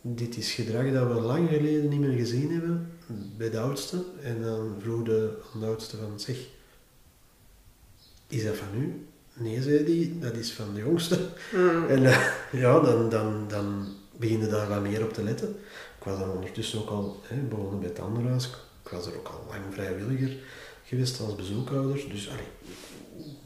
dit 0.00 0.36
is 0.36 0.52
gedrag 0.52 0.92
dat 0.92 1.08
we 1.08 1.20
lang 1.20 1.48
geleden 1.48 1.88
niet 1.88 2.00
meer 2.00 2.18
gezien 2.18 2.52
hebben 2.52 2.92
bij 3.36 3.50
de 3.50 3.60
oudste. 3.60 4.04
En 4.22 4.42
dan 4.42 4.74
vroeg 4.80 5.02
de, 5.02 5.38
de 5.60 5.66
oudste 5.66 5.96
van 5.96 6.20
zeg, 6.20 6.36
is 8.28 8.44
dat 8.44 8.56
van 8.56 8.80
u? 8.80 9.06
Nee, 9.32 9.62
zei 9.62 9.84
die, 9.84 10.18
dat 10.18 10.34
is 10.34 10.52
van 10.52 10.74
de 10.74 10.80
jongste. 10.80 11.18
Mm. 11.52 11.86
En 11.88 12.02
uh, 12.02 12.28
ja, 12.52 12.80
dan, 12.80 13.08
dan, 13.08 13.44
dan 13.48 13.86
begin 14.18 14.40
je 14.40 14.46
daar 14.46 14.68
wat 14.68 14.82
meer 14.82 15.04
op 15.04 15.12
te 15.12 15.22
letten. 15.22 15.48
Ik 15.98 16.04
was 16.04 16.18
dan 16.18 16.30
ondertussen 16.30 16.78
ook 16.78 16.88
al 16.88 17.20
hè, 17.22 17.36
begonnen 17.36 17.78
bij 17.78 17.88
het 17.88 17.98
anderhuis. 17.98 18.46
Ik 18.82 18.90
was 18.90 19.06
er 19.06 19.16
ook 19.16 19.28
al 19.28 19.44
lang 19.48 19.62
vrijwilliger 19.70 20.36
geweest 20.84 21.20
als 21.20 21.34
bezoekhouder. 21.34 22.04
Dus 22.08 22.28
allee, 22.28 22.46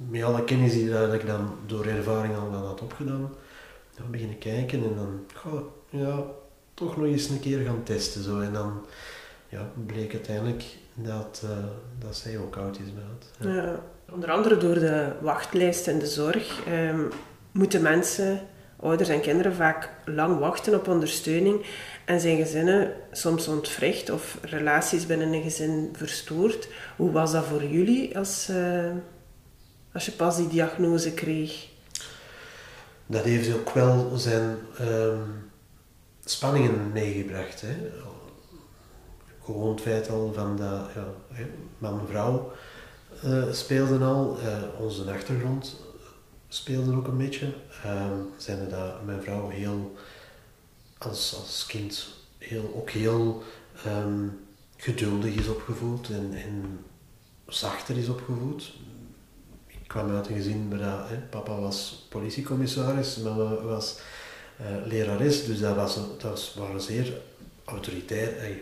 met 0.09 0.23
alle 0.23 0.45
kennis 0.45 0.73
die 0.73 0.91
dat 0.91 1.15
ik 1.15 1.27
dan 1.27 1.55
door 1.67 1.87
ervaring 1.87 2.35
al 2.37 2.67
had 2.67 2.81
opgedaan, 2.81 3.35
dan 3.97 4.11
beginnen 4.11 4.39
kijken 4.39 4.83
en 4.83 4.95
dan, 4.95 5.25
goh, 5.35 5.63
ja, 5.91 6.25
toch 6.75 6.97
nog 6.97 7.07
eens 7.07 7.29
een 7.29 7.41
keer 7.41 7.65
gaan 7.65 7.83
testen. 7.83 8.23
Zo. 8.23 8.41
En 8.41 8.53
dan 8.53 8.85
ja, 9.49 9.71
bleek 9.87 10.13
uiteindelijk 10.13 10.65
dat, 10.95 11.43
uh, 11.45 11.51
dat 11.99 12.17
zij 12.17 12.39
ook 12.39 12.57
autisme 12.57 13.01
had. 13.09 13.49
Ja. 13.49 13.63
ja. 13.63 13.83
onder 14.11 14.31
andere 14.31 14.57
door 14.57 14.75
de 14.75 15.13
wachtlijst 15.21 15.89
en 15.89 15.99
de 15.99 16.07
zorg 16.07 16.67
um, 16.69 17.09
moeten 17.53 17.83
mensen, 17.83 18.41
ouders 18.77 19.09
en 19.09 19.21
kinderen, 19.21 19.55
vaak 19.55 19.91
lang 20.05 20.39
wachten 20.39 20.75
op 20.75 20.89
ondersteuning 20.89 21.67
en 22.05 22.21
zijn 22.21 22.37
gezinnen 22.37 22.93
soms 23.13 23.49
ontwricht 23.49 24.11
of 24.11 24.39
relaties 24.43 25.07
binnen 25.07 25.33
een 25.33 25.43
gezin 25.43 25.89
verstoord. 25.93 26.69
Hoe 26.97 27.11
was 27.11 27.33
dat 27.33 27.45
voor 27.45 27.65
jullie 27.65 28.19
als, 28.19 28.49
uh, 28.51 28.91
als 29.93 30.05
je 30.05 30.13
pas 30.13 30.37
die 30.37 30.49
diagnose 30.49 31.15
kreeg? 31.15 31.69
Dat 33.07 33.25
heeft 33.25 33.55
ook 33.55 33.71
wel 33.71 34.17
zijn 34.17 34.59
um, 34.81 35.51
spanningen 36.25 36.93
meegebracht. 36.93 37.61
Hè? 37.61 37.77
Gewoon 39.45 39.71
het 39.71 39.81
feit 39.81 40.11
al 40.11 40.33
van 40.35 40.57
dat 40.57 40.91
ja, 40.95 41.07
man 41.79 42.07
vrouw 42.09 42.53
uh, 43.25 44.03
al, 44.03 44.39
uh, 44.39 44.63
onze 44.79 45.13
achtergrond 45.13 45.77
speelde 46.49 46.97
ook 46.97 47.07
een 47.07 47.17
beetje. 47.17 47.53
Uh, 47.87 48.07
zijn 48.37 48.69
dat 48.69 49.05
mijn 49.05 49.23
vrouw 49.23 49.49
heel 49.49 49.95
als, 50.99 51.35
als 51.35 51.67
kind 51.67 52.09
heel, 52.39 52.73
ook 52.77 52.91
heel 52.91 53.43
um, 53.87 54.41
geduldig 54.77 55.35
is 55.35 55.49
opgevoed 55.49 56.11
en, 56.11 56.33
en 56.35 56.85
zachter 57.47 57.97
is 57.97 58.09
opgevoed. 58.09 58.73
Ik 59.91 59.97
kwam 59.97 60.17
uit 60.17 60.29
een 60.29 60.35
gezin 60.35 60.79
waar 60.79 61.09
hè, 61.09 61.17
papa 61.17 61.55
was 61.55 62.07
politiecommissaris, 62.09 63.17
mama 63.17 63.55
was 63.55 63.99
uh, 64.61 64.87
lerares, 64.87 65.45
dus 65.45 65.61
dat, 65.61 65.77
was, 65.77 65.95
dat 65.95 66.23
was, 66.23 66.55
waren 66.59 66.81
zeer 66.81 67.13
autoritair, 67.65 68.37
eh, 68.37 68.57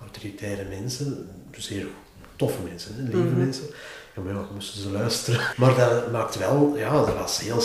autoritaire 0.00 0.64
mensen, 0.64 1.28
zeer 1.50 1.86
toffe 2.36 2.62
mensen, 2.62 2.94
hè, 2.94 3.02
lieve 3.02 3.16
mm 3.16 3.28
-hmm. 3.28 3.38
mensen. 3.38 3.66
Ja, 4.16 4.22
maar 4.22 4.34
ja, 4.34 4.46
moesten 4.52 4.80
ze 4.80 4.90
luisteren. 4.90 5.40
Maar 5.56 5.74
dat 5.74 6.12
maakt 6.12 6.38
wel, 6.38 6.76
ja, 6.76 6.90
dat 6.90 7.16
was 7.16 7.40
heel, 7.40 7.62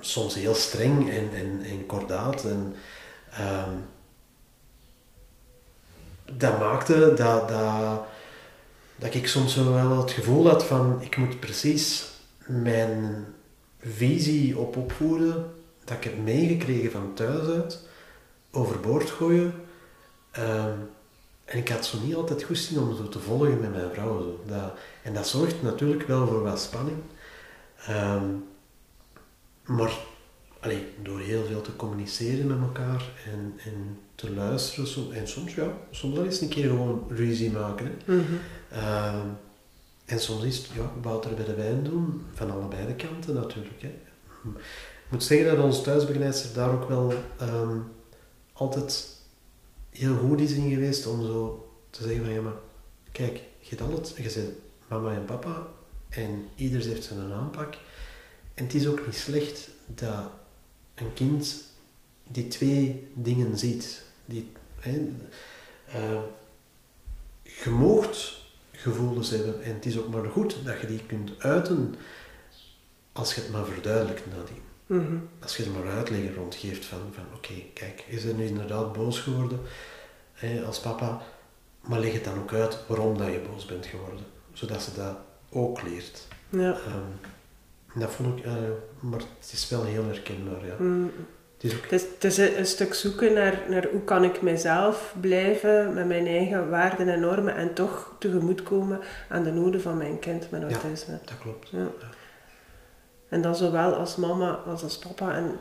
soms 0.00 0.34
heel 0.34 0.54
streng 0.54 1.10
en, 1.10 1.30
en, 1.34 1.62
en 1.64 1.86
kordaat. 1.86 2.44
En, 2.44 2.74
um, 3.40 3.84
dat 6.38 6.58
maakte 6.58 7.14
dat, 7.14 7.48
dat, 7.48 8.04
dat 8.96 9.14
ik 9.14 9.28
soms 9.28 9.54
wel 9.54 9.98
het 9.98 10.10
gevoel 10.10 10.48
had 10.48 10.64
van 10.64 11.02
ik 11.02 11.16
moet 11.16 11.40
precies 11.40 12.10
mijn 12.46 13.26
visie 13.80 14.58
op 14.58 14.76
opvoeden, 14.76 15.52
dat 15.84 15.96
ik 15.96 16.04
heb 16.04 16.18
meegekregen 16.18 16.90
van 16.90 17.14
thuis 17.14 17.46
uit, 17.48 17.80
overboord 18.50 19.10
gooien. 19.10 19.54
Um, 20.38 20.90
en 21.44 21.58
ik 21.58 21.68
had 21.68 21.86
zo 21.86 21.98
niet 22.04 22.14
altijd 22.14 22.42
goed 22.42 22.58
zien 22.58 22.78
om 22.78 22.96
zo 22.96 23.08
te 23.08 23.18
volgen 23.18 23.60
met 23.60 23.72
mijn 23.72 23.90
vrouw. 23.92 24.40
Dat, 24.46 24.72
en 25.02 25.14
dat 25.14 25.28
zorgt 25.28 25.62
natuurlijk 25.62 26.06
wel 26.06 26.26
voor 26.26 26.42
wat 26.42 26.60
spanning. 26.60 26.96
Um, 27.90 28.44
maar 29.62 29.92
allee, 30.62 30.86
door 31.02 31.20
heel 31.20 31.44
veel 31.44 31.60
te 31.60 31.76
communiceren 31.76 32.46
met 32.46 32.58
elkaar 32.58 33.10
en, 33.32 33.54
en 33.64 33.98
te 34.14 34.34
luisteren. 34.34 35.12
En 35.12 35.28
soms, 35.28 35.54
ja, 35.54 35.76
soms 35.90 36.16
wel 36.16 36.24
eens 36.24 36.40
een 36.40 36.48
keer 36.48 36.68
gewoon 36.68 37.04
ruzie 37.08 37.50
maken. 37.50 37.86
Hè. 37.86 38.14
Mm 38.14 38.24
-hmm. 38.26 38.38
uh, 38.72 39.22
en 40.04 40.20
soms 40.20 40.44
is 40.44 40.56
het 40.56 40.66
ja, 40.66 40.92
Wouter 41.02 41.34
bij 41.34 41.44
de 41.44 41.54
wijn 41.54 41.84
doen, 41.84 42.22
van 42.32 42.50
allebei 42.50 42.86
de 42.86 42.94
kanten 42.94 43.34
natuurlijk. 43.34 43.82
Hè. 43.82 43.88
Ik 45.04 45.18
moet 45.18 45.24
zeggen 45.24 45.56
dat 45.56 45.64
onze 45.64 45.82
thuisbegeleidster 45.82 46.54
daar 46.54 46.72
ook 46.72 46.88
wel 46.88 47.12
um, 47.42 47.84
altijd 48.52 49.08
heel 49.90 50.16
goed 50.16 50.40
is 50.40 50.52
in 50.52 50.70
geweest 50.70 51.06
om 51.06 51.22
zo 51.22 51.70
te 51.90 52.02
zeggen 52.02 52.24
van 52.24 52.34
ja 52.34 52.40
maar 52.40 52.52
kijk, 53.12 53.40
je 53.58 53.76
hebt 53.76 53.80
altijd, 53.80 54.16
je 54.16 54.30
zegt 54.30 54.48
mama 54.88 55.14
en 55.14 55.24
papa 55.24 55.66
en 56.08 56.48
ieder 56.54 56.82
heeft 56.82 57.04
zijn 57.04 57.32
aanpak. 57.32 57.74
En 58.54 58.64
het 58.64 58.74
is 58.74 58.86
ook 58.86 59.06
niet 59.06 59.16
slecht 59.16 59.68
dat 59.86 60.30
een 60.94 61.12
kind 61.14 61.64
die 62.28 62.48
twee 62.48 63.08
dingen 63.14 63.58
ziet. 63.58 64.02
Die, 64.24 64.52
hè, 64.80 64.98
uh, 65.88 66.20
je 67.42 67.70
moogt 67.70 68.40
gevoelens 68.72 69.30
hebben 69.30 69.62
en 69.62 69.74
het 69.74 69.86
is 69.86 69.98
ook 69.98 70.08
maar 70.08 70.30
goed 70.30 70.56
dat 70.64 70.80
je 70.80 70.86
die 70.86 71.06
kunt 71.06 71.32
uiten 71.38 71.94
als 73.12 73.34
je 73.34 73.40
het 73.40 73.50
maar 73.50 73.64
verduidelijkt 73.64 74.26
nadien. 74.26 74.62
Mm 74.86 75.06
-hmm. 75.06 75.28
Als 75.42 75.56
je 75.56 75.64
er 75.64 75.70
maar 75.70 75.92
uitleggen 75.92 76.34
rondgeeft 76.34 76.84
van, 76.84 76.98
van 77.12 77.24
oké, 77.34 77.36
okay, 77.36 77.70
kijk, 77.74 78.04
is 78.08 78.24
er 78.24 78.34
nu 78.34 78.46
inderdaad 78.46 78.92
boos 78.92 79.20
geworden 79.20 79.60
hè, 80.32 80.64
als 80.64 80.80
papa, 80.80 81.22
maar 81.80 82.00
leg 82.00 82.12
het 82.12 82.24
dan 82.24 82.38
ook 82.38 82.52
uit 82.52 82.78
waarom 82.86 83.18
dat 83.18 83.32
je 83.32 83.40
boos 83.50 83.64
bent 83.64 83.86
geworden, 83.86 84.24
zodat 84.52 84.82
ze 84.82 84.94
dat 84.94 85.16
ook 85.50 85.82
leert. 85.82 86.26
Ja. 86.48 86.70
Um, 86.70 87.30
dat 87.94 88.10
vond 88.10 88.38
ik, 88.38 88.44
uh, 88.44 88.52
maar 89.00 89.18
het 89.18 89.52
is 89.52 89.68
wel 89.68 89.84
heel 89.84 90.04
herkenbaar, 90.04 90.66
ja. 90.66 90.74
Mm. 90.78 91.12
Het 91.56 91.70
is, 91.70 91.76
ook... 91.76 91.82
het, 91.82 91.92
is, 91.92 92.02
het 92.02 92.24
is, 92.24 92.38
een 92.58 92.66
stuk 92.66 92.94
zoeken 92.94 93.32
naar, 93.32 93.60
naar 93.68 93.88
hoe 93.90 94.04
kan 94.04 94.24
ik 94.24 94.42
mezelf 94.42 95.14
blijven 95.20 95.94
met 95.94 96.06
mijn 96.06 96.26
eigen 96.26 96.70
waarden 96.70 97.08
en 97.08 97.20
normen 97.20 97.54
en 97.54 97.74
toch 97.74 98.14
tegemoetkomen 98.18 99.00
aan 99.28 99.42
de 99.42 99.50
noden 99.50 99.80
van 99.80 99.96
mijn 99.96 100.18
kind 100.18 100.50
met 100.50 100.62
autisme. 100.62 101.12
Ja, 101.12 101.20
dat 101.24 101.38
klopt. 101.38 101.68
Ja. 101.68 101.86
En 103.28 103.42
dan 103.42 103.56
zowel 103.56 103.94
als 103.94 104.16
mama 104.16 104.50
als 104.50 104.82
als 104.82 104.98
papa. 104.98 105.34
En 105.34 105.58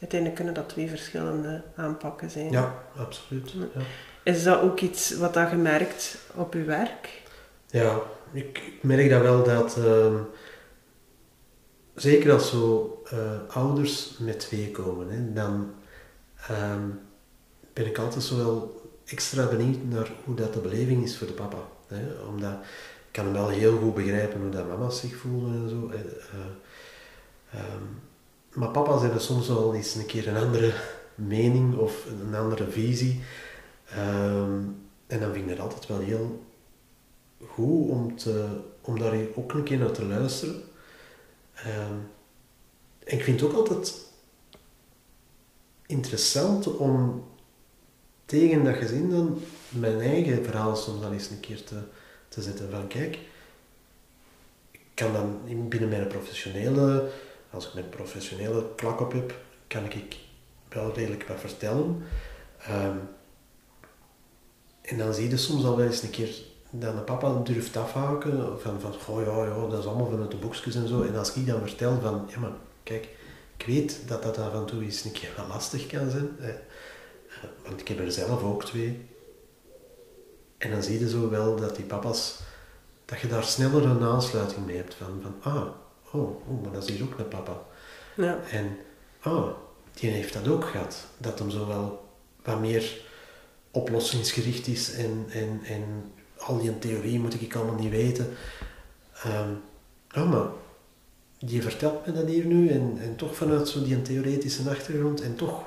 uiteindelijk 0.00 0.34
kunnen 0.34 0.54
dat 0.54 0.68
twee 0.68 0.88
verschillende 0.88 1.62
aanpakken 1.76 2.30
zijn. 2.30 2.50
Ja, 2.50 2.74
absoluut. 2.96 3.50
Ja. 3.50 3.80
Is 4.22 4.42
dat 4.42 4.60
ook 4.60 4.80
iets 4.80 5.16
wat 5.16 5.34
je 5.34 5.56
merkt 5.56 6.18
op 6.34 6.54
je 6.54 6.64
werk? 6.64 7.22
Ja, 7.66 7.98
ik 8.32 8.62
merk 8.80 9.10
dat 9.10 9.22
wel 9.22 9.42
dat... 9.42 9.76
Uh, 9.78 10.14
zeker 11.94 12.32
als 12.32 12.50
zo 12.50 13.02
uh, 13.12 13.20
ouders 13.48 14.16
met 14.18 14.40
twee 14.40 14.70
komen, 14.70 15.08
hè, 15.08 15.32
dan 15.32 15.70
um, 16.50 17.00
ben 17.72 17.86
ik 17.86 17.98
altijd 17.98 18.24
zo 18.24 18.36
wel 18.36 18.82
extra 19.04 19.46
benieuwd 19.46 19.84
naar 19.88 20.10
hoe 20.24 20.34
dat 20.34 20.54
de 20.54 20.60
beleving 20.60 21.04
is 21.04 21.18
voor 21.18 21.26
de 21.26 21.32
papa. 21.32 21.58
Hè, 21.86 22.02
omdat 22.28 22.52
ik 22.52 23.10
kan 23.10 23.24
hem 23.24 23.34
wel 23.34 23.48
heel 23.48 23.78
goed 23.78 23.94
begrijpen 23.94 24.40
hoe 24.40 24.50
dat 24.50 24.68
mama's 24.68 25.00
zich 25.00 25.16
voelen 25.16 25.62
en 25.62 25.68
zo. 25.68 25.90
Uh, 25.94 26.00
um, 27.54 28.00
maar 28.52 28.68
papa's 28.68 29.02
hebben 29.02 29.20
soms 29.20 29.48
wel 29.48 29.74
eens 29.74 29.94
een 29.94 30.06
keer 30.06 30.28
een 30.28 30.44
andere 30.44 30.72
mening 31.14 31.76
of 31.76 32.06
een 32.20 32.34
andere 32.34 32.70
visie. 32.70 33.20
Um, 33.98 34.76
en 35.06 35.20
dan 35.20 35.32
vind 35.32 35.44
ik 35.44 35.50
het 35.50 35.60
altijd 35.60 35.86
wel 35.86 35.98
heel 35.98 36.42
goed 37.46 37.88
om, 37.88 38.16
te, 38.16 38.46
om 38.80 38.98
daar 38.98 39.16
ook 39.34 39.52
een 39.52 39.62
keer 39.62 39.78
naar 39.78 39.90
te 39.90 40.04
luisteren. 40.04 40.62
Ehm, 41.54 41.98
en 43.04 43.16
ik 43.16 43.24
vind 43.24 43.40
het 43.40 43.50
ook 43.50 43.56
altijd 43.56 43.94
interessant 45.86 46.76
om 46.76 47.24
tegen 48.24 48.64
dat 48.64 48.76
gezin 48.76 49.10
dan 49.10 49.40
mijn 49.68 50.00
eigen 50.00 50.44
verhaal 50.44 50.76
soms 50.76 51.00
dan 51.00 51.12
eens 51.12 51.30
een 51.30 51.40
keer 51.40 51.64
te, 51.64 51.82
te 52.28 52.42
zetten. 52.42 52.70
Van 52.70 52.86
kijk, 52.86 53.18
ik 54.70 54.80
kan 54.94 55.12
dan 55.12 55.40
binnen 55.68 55.88
mijn 55.88 56.06
professionele, 56.06 57.10
als 57.50 57.66
ik 57.66 57.74
mijn 57.74 57.88
professionele 57.88 58.74
klak 58.76 59.00
op 59.00 59.12
heb, 59.12 59.34
kan 59.66 59.84
ik 59.84 60.16
wel 60.68 60.94
redelijk 60.94 61.28
wat 61.28 61.40
vertellen. 61.40 62.02
Ehm, 62.58 62.96
en 64.80 64.98
dan 64.98 65.14
zie 65.14 65.28
je 65.28 65.36
soms 65.36 65.64
al 65.64 65.76
wel 65.76 65.86
eens 65.86 66.02
een 66.02 66.10
keer 66.10 66.42
dat 66.78 66.94
een 66.94 67.04
papa 67.04 67.40
durft 67.42 67.76
afhaken 67.76 68.60
van, 68.60 68.80
van 68.80 68.92
oh 69.08 69.22
ja, 69.22 69.44
ja, 69.44 69.68
dat 69.68 69.78
is 69.78 69.86
allemaal 69.86 70.10
vanuit 70.10 70.30
de 70.30 70.36
boekjes 70.36 70.74
en 70.74 70.88
zo. 70.88 71.02
En 71.02 71.16
als 71.16 71.34
ik 71.34 71.46
dan 71.46 71.60
vertel 71.60 72.00
van, 72.00 72.28
ja 72.28 72.38
maar 72.38 72.52
kijk, 72.82 73.08
ik 73.56 73.66
weet 73.66 74.08
dat 74.08 74.22
dat 74.22 74.38
af 74.38 74.54
en 74.54 74.66
toe 74.66 74.82
eens 74.82 75.04
een 75.04 75.12
keer 75.12 75.32
wel 75.36 75.46
lastig 75.46 75.86
kan 75.86 76.10
zijn. 76.10 76.36
Eh, 76.40 76.48
want 77.66 77.80
ik 77.80 77.88
heb 77.88 77.98
er 77.98 78.12
zelf 78.12 78.42
ook 78.42 78.64
twee. 78.64 79.08
En 80.58 80.70
dan 80.70 80.82
zie 80.82 80.98
je 80.98 81.08
zo 81.08 81.30
wel 81.30 81.56
dat 81.56 81.76
die 81.76 81.84
papa's, 81.84 82.40
dat 83.04 83.20
je 83.20 83.28
daar 83.28 83.44
sneller 83.44 83.84
een 83.84 84.02
aansluiting 84.02 84.66
mee 84.66 84.76
hebt. 84.76 84.94
Van, 84.94 85.20
van 85.22 85.52
ah, 85.52 85.66
oh, 86.10 86.48
oh 86.48 86.62
maar 86.62 86.72
dat 86.72 86.82
is 86.82 86.90
hier 86.90 87.04
ook 87.04 87.18
een 87.18 87.28
papa. 87.28 87.62
Ja. 88.16 88.40
En, 88.50 88.76
ah, 89.20 89.48
die 89.92 90.10
heeft 90.10 90.32
dat 90.32 90.48
ook 90.48 90.64
gehad. 90.64 91.06
Dat 91.18 91.38
hem 91.38 91.50
zo 91.50 91.66
wel 91.66 92.08
wat 92.42 92.60
meer 92.60 93.02
oplossingsgericht 93.70 94.66
is 94.66 94.92
en, 94.92 95.26
en, 95.30 95.60
en 95.64 96.12
al 96.46 96.58
die 96.58 96.78
theorie 96.78 97.20
moet 97.20 97.40
ik 97.40 97.54
allemaal 97.54 97.74
niet 97.74 97.90
weten. 97.90 98.26
Um, 99.26 99.60
oh, 100.22 100.30
maar 100.30 100.46
die 101.38 101.62
vertelt 101.62 102.06
me 102.06 102.12
dat 102.12 102.26
hier 102.26 102.44
nu 102.44 102.68
en, 102.68 102.98
en 103.00 103.16
toch 103.16 103.36
vanuit 103.36 103.68
zo 103.68 103.82
die 103.82 104.02
theoretische 104.02 104.70
achtergrond 104.70 105.20
en 105.20 105.34
toch 105.34 105.62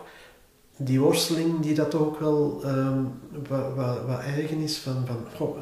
die 0.77 0.99
worsteling 0.99 1.59
die 1.61 1.73
dat 1.73 1.95
ook 1.95 2.19
wel 2.19 2.61
um, 2.65 3.19
wat, 3.47 3.73
wat, 3.75 4.05
wat, 4.05 4.19
eigen 4.19 4.57
is 4.57 4.77
van, 4.77 5.05
van 5.05 5.25
goh, 5.35 5.57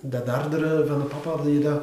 dat 0.00 0.26
darderen 0.26 0.86
van 0.86 0.98
de 0.98 1.04
papa 1.04 1.42
die 1.42 1.54
je 1.54 1.60
dat... 1.60 1.82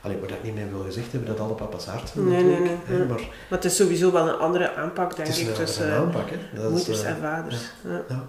Allee, 0.00 0.18
wat 0.20 0.30
ik 0.30 0.42
niet 0.42 0.54
meer 0.54 0.70
wil 0.70 0.82
gezegd 0.82 1.12
hebben, 1.12 1.30
dat 1.30 1.40
alle 1.40 1.54
papa's 1.54 1.84
hard 1.84 2.08
zijn 2.08 2.28
nee, 2.28 2.44
nee, 2.44 2.60
nee, 2.60 2.76
hè, 2.84 2.98
maar, 2.98 3.18
maar 3.18 3.28
het 3.48 3.64
is 3.64 3.76
sowieso 3.76 4.12
wel 4.12 4.28
een 4.28 4.38
andere 4.38 4.74
aanpak, 4.74 5.16
denk 5.16 5.28
het 5.28 5.36
is 5.36 5.42
ik, 5.42 5.48
een, 5.48 5.54
tussen 5.54 5.92
aanpak, 5.92 6.30
hè. 6.30 6.36
Dat 6.54 6.70
moeders 6.70 6.88
is, 6.88 7.02
uh, 7.02 7.08
en 7.08 7.16
vaders. 7.16 7.70
Ja. 7.84 8.04
Ja. 8.08 8.28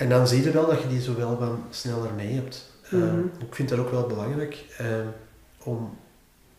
En 0.00 0.08
dan 0.08 0.28
zie 0.28 0.42
je 0.42 0.50
wel 0.50 0.66
dat 0.66 0.82
je 0.82 0.88
die 0.88 1.02
zo 1.02 1.16
wel 1.16 1.36
van 1.36 1.64
sneller 1.70 2.12
mee 2.12 2.32
hebt. 2.32 2.72
Mhm. 2.90 3.02
Uh, 3.02 3.24
ik 3.38 3.54
vind 3.54 3.68
dat 3.68 3.78
ook 3.78 3.90
wel 3.90 4.06
belangrijk 4.06 4.64
uh, 4.80 4.86
om 5.62 5.98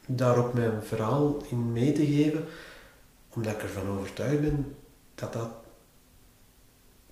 daar 0.06 0.38
ook 0.38 0.54
mijn 0.54 0.84
verhaal 0.84 1.44
in 1.50 1.72
mee 1.72 1.92
te 1.92 2.06
geven, 2.06 2.46
omdat 3.30 3.54
ik 3.54 3.62
ervan 3.62 3.88
overtuigd 3.88 4.42
ben 4.42 4.76
dat 5.16 5.34
dat 5.34 5.50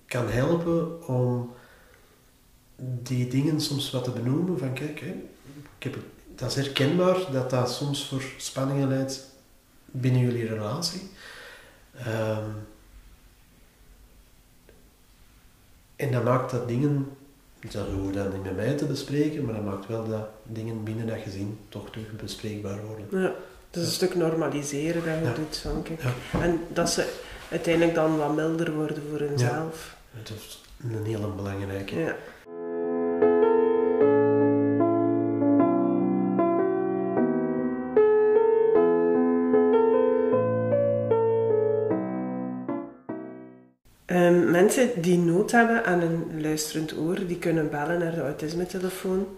kan 0.06 0.28
helpen 0.28 1.06
om 1.06 1.52
die 2.76 3.28
dingen 3.28 3.60
soms 3.60 3.90
wat 3.90 4.04
te 4.04 4.10
benoemen. 4.10 4.58
Van 4.58 4.72
kijk, 4.72 5.00
hè, 5.00 5.14
ik 5.78 5.82
heb 5.82 5.96
dat 6.34 6.50
is 6.50 6.54
herkenbaar 6.54 7.32
dat 7.32 7.50
dat 7.50 7.70
soms 7.70 8.08
voor 8.08 8.22
spanningen 8.36 8.88
leidt 8.88 9.26
binnen 9.84 10.20
jullie 10.20 10.46
relatie. 10.46 11.10
Um, 12.06 12.66
en 16.00 16.12
dat 16.12 16.24
maakt 16.24 16.50
dat 16.50 16.68
dingen, 16.68 17.08
dat 17.70 17.86
hoeven 17.94 18.12
dan 18.12 18.32
niet 18.32 18.42
met 18.42 18.56
mij 18.56 18.74
te 18.74 18.84
bespreken, 18.84 19.44
maar 19.44 19.54
dat 19.54 19.64
maakt 19.64 19.86
wel 19.86 20.08
dat 20.08 20.28
dingen 20.42 20.84
binnen 20.84 21.06
dat 21.06 21.18
gezin 21.24 21.58
toch 21.68 21.90
terug 21.90 22.16
bespreekbaar 22.22 22.78
worden. 22.86 23.22
Ja, 23.22 23.32
dat 23.70 23.82
is 23.82 23.88
een 23.88 23.94
stuk 23.94 24.14
normaliseren 24.14 25.04
dat 25.04 25.14
je 25.18 25.24
Ja. 25.24 25.32
doet. 25.34 25.56
Van, 25.56 25.82
kijk. 25.82 26.00
Ja. 26.02 26.40
En 26.40 26.60
dat 26.72 26.90
ze 26.90 27.12
uiteindelijk 27.50 27.94
dan 27.94 28.16
wat 28.16 28.34
milder 28.34 28.72
worden 28.72 29.02
voor 29.10 29.18
hunzelf. 29.18 29.96
Dat 30.22 30.36
is 30.36 30.62
een 30.82 31.04
hele 31.04 31.28
belangrijke. 31.28 31.98
Ja. 31.98 32.16
Mensen 44.74 45.02
die 45.02 45.18
nood 45.18 45.50
hebben 45.50 45.84
aan 45.84 46.00
een 46.00 46.40
luisterend 46.40 46.98
oor, 46.98 47.26
die 47.26 47.38
kunnen 47.38 47.70
bellen 47.70 47.98
naar 47.98 48.14
de 48.14 48.20
autisme-telefoon 48.20 49.28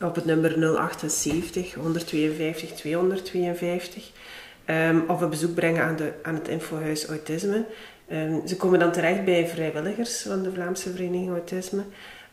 op 0.00 0.14
het 0.14 0.24
nummer 0.24 0.58
078 0.58 1.74
152 1.74 2.72
252 2.72 4.12
Ehm, 4.68 5.00
of 5.06 5.20
een 5.20 5.30
bezoek 5.30 5.54
brengen 5.54 5.84
aan, 5.84 5.96
de, 5.96 6.12
aan 6.22 6.34
het 6.34 6.48
infohuis 6.48 7.06
Autisme. 7.06 7.64
Ehm, 8.08 8.46
ze 8.46 8.56
komen 8.56 8.78
dan 8.78 8.92
terecht 8.92 9.24
bij 9.24 9.48
vrijwilligers 9.48 10.22
van 10.22 10.42
de 10.42 10.52
Vlaamse 10.52 10.90
Vereniging 10.90 11.30
Autisme. 11.30 11.82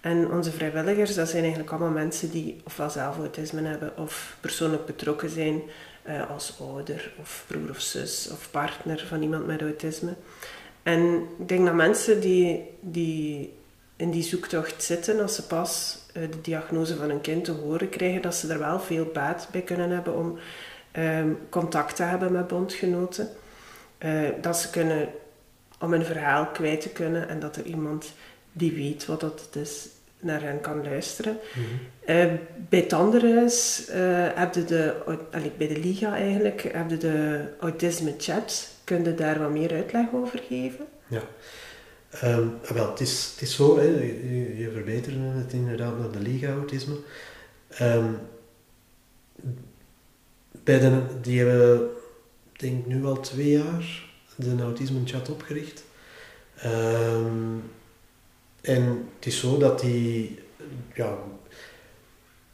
En 0.01 0.31
onze 0.31 0.51
vrijwilligers, 0.51 1.15
dat 1.15 1.29
zijn 1.29 1.41
eigenlijk 1.41 1.71
allemaal 1.71 1.89
mensen 1.89 2.31
die 2.31 2.61
ofwel 2.63 2.89
zelf 2.89 3.17
autisme 3.17 3.61
hebben 3.61 3.97
of 3.97 4.37
persoonlijk 4.39 4.85
betrokken 4.85 5.29
zijn 5.29 5.61
eh, 6.03 6.29
als 6.29 6.57
ouder 6.59 7.11
of 7.21 7.43
broer 7.47 7.69
of 7.69 7.81
zus 7.81 8.29
of 8.31 8.47
partner 8.51 9.05
van 9.07 9.21
iemand 9.21 9.45
met 9.45 9.61
autisme. 9.61 10.13
En 10.85 11.27
ik 11.39 11.47
denk 11.47 11.65
dat 11.65 11.73
mensen 11.75 12.19
die, 12.19 12.63
die 12.79 13.53
in 13.95 14.11
die 14.11 14.23
zoektocht 14.23 14.83
zitten, 14.83 15.21
als 15.21 15.35
ze 15.35 15.47
pas 15.47 15.99
eh, 16.13 16.21
de 16.31 16.41
diagnose 16.41 16.95
van 16.95 17.09
een 17.09 17.21
kind 17.21 17.45
te 17.45 17.51
horen 17.51 17.89
krijgen, 17.89 18.21
dat 18.21 18.35
ze 18.35 18.53
er 18.53 18.59
wel 18.59 18.79
veel 18.79 19.05
baat 19.13 19.47
bij 19.51 19.61
kunnen 19.61 19.89
hebben 19.89 20.15
om 20.15 20.37
ehm, 20.91 21.29
contact 21.49 21.95
te 21.95 22.03
hebben 22.03 22.31
met 22.31 22.47
bondgenoten. 22.47 23.29
Eh, 23.97 24.29
dat 24.41 24.57
ze 24.57 24.69
kunnen, 24.69 25.09
om 25.79 25.91
hun 25.91 26.05
verhaal 26.05 26.45
kwijt 26.45 26.81
te 26.81 26.89
kunnen 26.89 27.29
en 27.29 27.39
dat 27.39 27.55
er 27.55 27.65
iemand 27.65 28.13
die 28.51 28.71
weet 28.71 29.05
wat 29.05 29.19
dat 29.19 29.49
is, 29.51 29.87
naar 30.25 30.41
hen 30.41 30.61
kan 30.61 30.83
luisteren. 30.83 31.37
Eh, 32.05 32.31
bij 32.69 32.79
het 32.79 32.89
Tandenhuis 32.89 33.85
eh, 33.87 34.27
heb 34.35 34.53
je 34.53 34.65
de, 34.65 34.93
bij 35.57 35.67
de 35.67 35.79
Liga 35.79 36.15
eigenlijk, 36.15 36.61
heb 36.61 36.89
je 36.89 36.97
de 36.97 37.47
autisme 37.59 38.15
chat. 38.17 38.69
Kun 38.83 39.03
je 39.03 39.15
daar 39.15 39.39
wat 39.39 39.51
meer 39.51 39.73
uitleg 39.73 40.05
over 40.13 40.41
geven? 40.47 40.85
Ja. 41.07 41.21
Ehm, 42.09 42.47
wel, 42.73 42.89
het 42.89 42.99
is, 42.99 43.29
het 43.31 43.41
is 43.41 43.55
zo, 43.55 43.77
hè, 43.77 43.83
je, 43.83 44.57
je 44.57 44.71
verbeterde 44.71 45.19
het 45.19 45.53
inderdaad 45.53 45.99
naar 45.99 46.11
de 46.11 46.19
Liga 46.19 46.51
Autisme. 46.51 46.95
Ehm, 47.67 48.11
bij 50.63 50.79
de, 50.79 51.01
die 51.21 51.39
hebben, 51.39 51.89
denk 52.53 52.85
nu 52.85 53.05
al 53.05 53.19
twee 53.19 53.49
jaar 53.49 54.13
de 54.35 54.61
Autisme 54.61 54.99
Chat 55.05 55.29
opgericht. 55.29 55.83
Ehm, 56.55 57.57
en 58.65 59.09
het 59.15 59.25
is 59.25 59.39
zo 59.39 59.57
dat 59.57 59.79
die, 59.79 60.39
ja, 60.93 61.17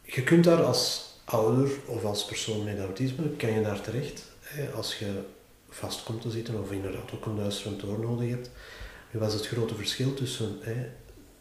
je 0.03 0.23
kunt 0.23 0.43
daar 0.43 0.63
als 0.63 1.13
ouder 1.23 1.69
of 1.85 2.03
als 2.03 2.25
persoon 2.25 2.63
met 2.63 2.79
autisme, 2.79 3.35
kan 3.35 3.51
je 3.51 3.61
daar 3.61 3.81
terecht. 3.81 4.23
Hè, 4.39 4.69
als 4.69 4.99
je 4.99 5.21
vast 5.69 6.03
komt 6.03 6.21
te 6.21 6.31
zitten 6.31 6.61
of 6.61 6.71
inderdaad 6.71 7.11
ook 7.13 7.25
een 7.25 7.37
luisterend 7.37 7.83
oor 7.83 7.99
nodig 7.99 8.29
hebt. 8.29 8.49
Nu 9.11 9.19
was 9.19 9.33
het 9.33 9.47
grote 9.47 9.75
verschil 9.75 10.13
tussen 10.13 10.57
hè, 10.61 10.87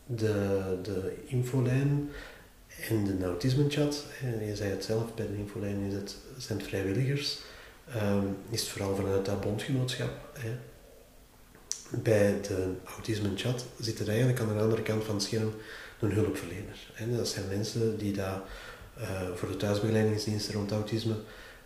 de, 0.07 0.79
de 0.83 1.17
infolijn 1.27 2.11
en 2.89 3.19
de 3.19 3.25
autisme-chat. 3.25 4.05
Je 4.47 4.57
zei 4.57 4.71
het 4.71 4.85
zelf, 4.85 5.15
bij 5.15 5.27
de 5.27 5.37
infolijn 5.37 5.81
is 5.81 5.95
het, 5.95 6.17
zijn 6.39 6.59
het 6.59 6.69
vrijwilligers. 6.69 7.39
Ehm, 7.95 8.25
is 8.51 8.61
het 8.61 8.71
vooral 8.71 8.97
vanuit 8.97 9.25
dat 9.25 9.41
bondgenootschap. 9.41 10.11
Hè. 10.33 10.51
Bij 11.91 12.41
de 12.41 12.73
autisme-chat 12.95 13.65
zit 13.81 13.99
er 13.99 14.09
eigenlijk 14.09 14.41
aan 14.41 14.49
de 14.49 14.63
andere 14.63 14.83
kant 14.83 15.05
van 15.05 15.15
het 15.15 15.25
scherm 15.25 15.53
een 16.01 16.13
hulpverlener. 16.13 17.17
Dat 17.17 17.29
zijn 17.29 17.49
mensen 17.49 17.99
die 17.99 18.13
daar 18.13 18.43
eh, 19.01 19.07
voor 19.35 19.49
de 19.49 19.57
thuisbegeleidingsdiensten 19.57 20.55
rond 20.55 20.73
autisme 20.73 21.15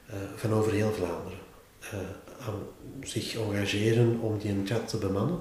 eh, 0.07 0.17
van 0.37 0.53
over 0.53 0.73
heel 0.73 0.93
Vlaanderen 0.93 1.39
eh, 1.81 1.99
aan 2.47 2.63
zich 3.03 3.37
engageren 3.37 4.19
om 4.21 4.39
die 4.39 4.51
een 4.51 4.67
chat 4.67 4.89
te 4.89 4.97
bemannen. 4.97 5.39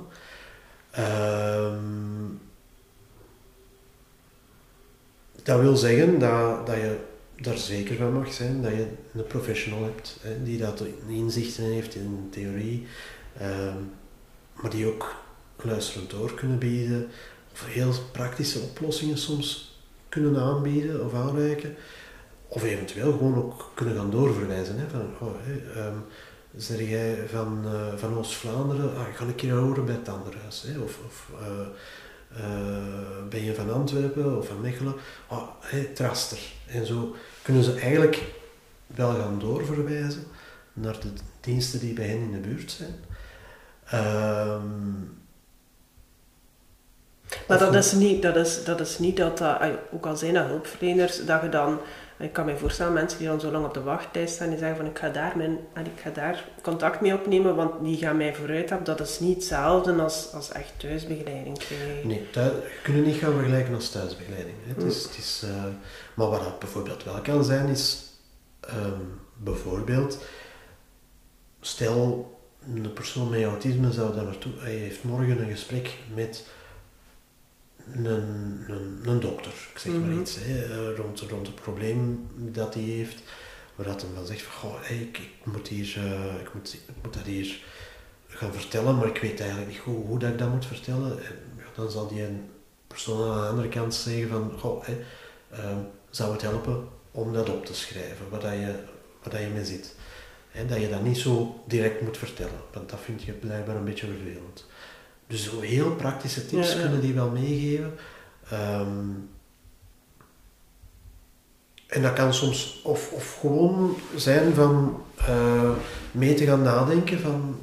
Ehm, 0.92 2.30
dat 5.44 5.60
wil 5.60 5.76
zeggen 5.76 6.20
dat, 6.20 6.68
dat 6.68 6.76
je 6.76 6.98
daar 7.42 7.58
zeker 7.58 7.96
van 7.96 8.14
mag 8.14 8.34
zijn 8.34 8.62
dat 8.62 8.72
je 8.72 8.88
een 9.14 9.28
professional 9.28 9.84
hebt 9.84 10.20
die 10.44 10.58
dat 10.58 10.84
inzichten 11.08 11.64
heeft 11.64 11.96
in 11.96 12.28
theorie, 12.32 12.88
ehm, 13.38 13.78
maar 14.62 14.72
die 14.72 14.88
ook 14.88 15.16
luisterend 15.62 16.10
door 16.10 16.34
kunnen 16.34 16.58
bieden, 16.58 17.10
of 17.52 17.66
heel 17.66 17.94
praktische 18.12 18.60
oplossingen 18.60 19.18
soms 19.18 19.78
kunnen 20.10 20.42
aanbieden 20.42 21.06
of 21.06 21.14
aanreiken, 21.14 21.76
of 22.48 22.64
eventueel 22.64 23.12
gewoon 23.12 23.36
ook 23.36 23.72
kunnen 23.74 23.96
gaan 23.96 24.12
doorverwijzen. 24.12 24.78
Hè, 24.80 24.90
van, 24.90 25.28
oh, 25.28 25.36
ehm, 25.76 25.98
zeg 26.56 26.90
jij 26.90 27.28
van, 27.28 27.62
eh, 27.66 27.98
van 27.98 28.18
Oost-Vlaanderen, 28.18 28.96
ah, 28.96 29.16
ga 29.16 29.26
een 29.26 29.36
keer 29.36 29.54
horen 29.54 29.86
bij 29.86 29.94
het 29.94 30.06
Tanderhuis. 30.06 30.64
Hè, 30.68 30.80
of, 30.80 31.00
of 31.06 31.30
eh, 32.36 33.28
ben 33.30 33.44
je 33.44 33.56
van 33.56 33.74
Antwerpen 33.74 34.38
of 34.38 34.48
van 34.48 34.62
Mechelen? 34.62 34.94
Oh, 35.28 35.50
hey, 35.60 35.84
Traster. 35.84 36.40
En 36.68 36.86
zo 36.86 37.16
kunnen 37.42 37.64
ze 37.64 37.74
eigenlijk 37.74 38.24
wel 38.88 39.14
gaan 39.16 39.40
doorverwijzen 39.40 40.24
naar 40.74 41.00
de 41.00 41.10
diensten 41.40 41.80
die 41.80 41.94
bij 41.94 42.08
hen 42.08 42.18
in 42.18 42.32
de 42.32 42.48
buurt 42.48 42.72
zijn. 42.72 42.96
Um, 43.94 45.22
maar 47.48 47.60
dat 47.60 47.76
is, 47.76 47.92
niet, 47.92 48.22
dat, 48.22 48.36
is, 48.36 48.64
dat 48.64 48.80
is 48.80 49.00
niet 49.00 49.18
dat, 49.18 49.38
dat 49.38 49.62
ook 49.92 50.06
al 50.06 50.18
zijn 50.18 50.34
dat 50.34 50.46
hulpverleners, 50.46 51.26
dat 51.26 51.42
je 51.42 51.50
dan, 51.50 51.80
ik 52.18 52.34
kan 52.34 52.46
me 52.46 52.58
voorstellen, 52.58 52.94
mensen 52.94 53.20
die 53.20 53.28
dan 53.28 53.40
zo 53.40 53.52
lang 53.52 53.66
op 53.66 53.74
de 53.74 53.82
wachtlijst 53.82 54.34
staan, 54.34 54.50
die 54.50 54.58
zeggen 54.58 54.78
van 54.78 54.86
ik 54.86 54.98
ga 54.98 55.10
daar, 55.10 55.38
mijn, 55.38 55.60
ik 55.74 56.02
ga 56.02 56.10
daar 56.10 56.50
contact 56.62 57.02
mee 57.02 57.14
opnemen, 57.14 57.56
want 57.56 57.84
die 57.84 57.98
gaan 57.98 58.18
mij 58.18 58.36
vooruit 58.36 58.70
hebben. 58.70 58.86
Dat 58.86 59.08
is 59.08 59.20
niet 59.20 59.36
hetzelfde 59.36 59.94
als, 59.94 60.32
als 60.34 60.52
echt 60.52 60.74
thuisbegeleiding 60.78 61.58
krijgen. 61.58 62.08
Nee, 62.08 62.30
thuis, 62.30 62.52
je 62.52 62.80
kunt 62.84 63.06
niet 63.06 63.16
gaan 63.16 63.34
vergelijken 63.34 63.74
als 63.74 63.90
thuisbegeleiding. 63.90 64.56
Het 64.64 64.84
is, 64.84 65.04
het 65.04 65.18
is, 65.18 65.44
uh, 65.46 65.64
maar 66.14 66.30
wat 66.30 66.44
dat 66.44 66.60
bijvoorbeeld 66.60 67.04
wel 67.04 67.22
kan 67.22 67.44
zijn, 67.44 67.68
is 67.68 68.04
um, 68.70 69.20
bijvoorbeeld, 69.38 70.18
stel 71.62 72.32
een 72.76 72.94
persoon 72.94 73.30
met 73.30 73.44
autisme 73.44 73.92
zou 73.92 74.16
daar 74.16 74.24
naartoe, 74.24 74.52
hij 74.58 74.76
heeft 74.76 75.04
morgen 75.04 75.42
een 75.42 75.52
gesprek 75.52 75.98
met 76.14 76.46
een, 77.92 78.06
een, 78.06 79.00
een 79.04 79.20
dokter, 79.20 79.52
ik 79.74 79.80
zeg 79.80 79.92
maar 79.94 80.10
mhm. 80.10 80.20
iets, 80.20 80.36
hè, 80.40 80.64
eh, 80.64 80.98
rond, 80.98 81.20
rond 81.20 81.48
het 81.48 81.56
probleem 81.56 82.28
dat 82.36 82.74
hij 82.74 82.84
heeft, 82.84 83.24
waar 83.76 83.86
dat 83.86 84.02
hem 84.02 84.16
dan 84.16 84.26
zegt 84.26 84.42
van, 84.42 84.70
goh, 84.70 84.90
ik, 84.90 85.18
ik, 85.18 85.32
moet 85.44 85.68
hier, 85.68 85.98
uh, 85.98 86.40
ik, 86.42 86.54
moet, 86.54 86.74
ik 86.74 86.96
moet 87.04 87.14
dat 87.14 87.26
hier 87.26 87.64
gaan 88.28 88.54
vertellen, 88.54 88.96
maar 88.96 89.08
ik 89.08 89.18
weet 89.18 89.40
eigenlijk 89.40 89.70
niet 89.70 89.80
goed 89.80 90.06
hoe 90.06 90.20
dat 90.20 90.30
ik 90.30 90.38
dat 90.38 90.50
moet 90.50 90.66
vertellen. 90.66 91.24
En, 91.24 91.36
ja, 91.58 91.64
dan 91.76 91.92
zal 91.92 92.08
die 92.08 92.24
een 92.24 92.50
persoon 92.88 93.32
aan 93.32 93.42
de 93.42 93.48
andere 93.48 93.70
kant 93.70 93.94
zeggen 93.94 94.30
van, 94.30 94.52
goh, 94.60 94.86
hè, 94.86 95.04
uh, 95.52 95.78
zou 96.10 96.32
het 96.32 96.42
helpen 96.42 96.88
om 97.12 97.34
dat 97.34 97.50
op 97.50 97.66
te 97.66 97.74
schrijven, 97.74 98.30
wat, 98.30 98.42
dat 98.42 98.52
je, 98.52 98.76
wat 99.24 99.32
dat 99.32 99.42
je 99.42 99.48
mee 99.48 99.66
zit. 99.66 99.96
Dat 100.68 100.82
je 100.82 100.90
dat 100.90 101.04
niet 101.04 101.18
zo 101.18 101.64
direct 101.68 102.02
moet 102.02 102.18
vertellen, 102.18 102.62
want 102.74 102.90
dat 102.90 103.00
vind 103.04 103.24
je 103.24 103.32
blijkbaar 103.32 103.76
een 103.76 103.84
beetje 103.84 104.08
vervelend. 104.08 104.66
Dus 105.28 105.44
zo 105.44 105.60
heel 105.60 105.96
praktische 105.96 106.46
tips 106.46 106.80
kunnen 106.80 107.02
die 107.02 107.14
wel 107.14 107.30
meegeven. 107.30 107.94
Ehm, 108.50 109.10
en 111.88 112.02
dat 112.02 112.14
kan 112.14 112.34
soms 112.34 112.82
of, 112.84 113.12
of 113.12 113.38
gewoon 113.40 113.96
zijn 114.16 114.54
van 114.54 115.04
uh, 115.30 115.72
mee 116.12 116.34
te 116.34 116.46
gaan 116.46 116.62
nadenken 116.62 117.20
van 117.20 117.56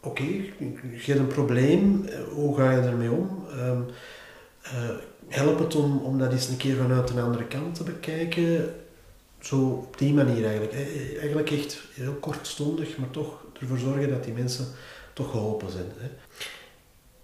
oké, 0.00 0.22
okay, 0.22 0.52
je 0.80 1.12
hebt 1.12 1.18
een 1.18 1.26
probleem, 1.26 2.04
eh, 2.04 2.18
hoe 2.32 2.56
ga 2.56 2.70
je 2.70 2.80
ermee 2.80 3.10
om? 3.10 3.46
Um, 3.58 3.86
uh, 4.64 4.90
help 5.28 5.58
het 5.58 5.74
om, 5.74 5.98
om 5.98 6.18
dat 6.18 6.32
eens 6.32 6.48
een 6.48 6.56
keer 6.56 6.76
vanuit 6.76 7.10
een 7.10 7.20
andere 7.20 7.44
kant 7.44 7.74
te 7.74 7.82
bekijken. 7.82 8.74
Zo 9.40 9.68
op 9.68 9.98
die 9.98 10.14
manier 10.14 10.46
eigenlijk. 10.46 10.72
Eigenlijk 11.18 11.50
echt 11.50 11.78
heel 11.94 12.14
kortstondig, 12.14 12.96
maar 12.96 13.10
toch 13.10 13.44
ervoor 13.60 13.78
zorgen 13.78 14.08
dat 14.10 14.24
die 14.24 14.32
mensen 14.32 14.66
toch 15.12 15.30
geholpen 15.30 15.70
zijn. 15.70 15.92
Hè. 15.96 16.08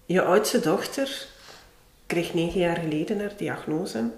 Je 0.07 0.23
oudste 0.23 0.61
dochter 0.61 1.27
kreeg 2.07 2.35
negen 2.35 2.61
jaar 2.61 2.77
geleden 2.77 3.21
haar 3.21 3.37
diagnose. 3.37 4.11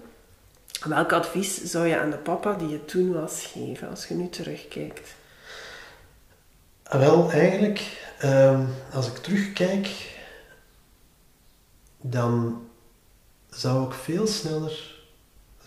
Welk 0.83 1.11
advies 1.11 1.63
zou 1.63 1.87
je 1.87 1.99
aan 1.99 2.09
de 2.09 2.17
papa 2.17 2.53
die 2.53 2.67
je 2.67 2.85
toen 2.85 3.13
was 3.13 3.45
geven 3.45 3.89
als 3.89 4.07
je 4.07 4.13
nu 4.13 4.29
terugkijkt? 4.29 5.15
Ah, 6.83 6.99
wel, 6.99 7.31
eigenlijk, 7.31 8.09
ehm, 8.19 8.65
als 8.93 9.07
ik 9.07 9.17
terugkijk, 9.17 10.15
dan 12.01 12.61
zou 13.49 13.87
ik 13.87 13.93
veel 13.93 14.27
sneller 14.27 14.96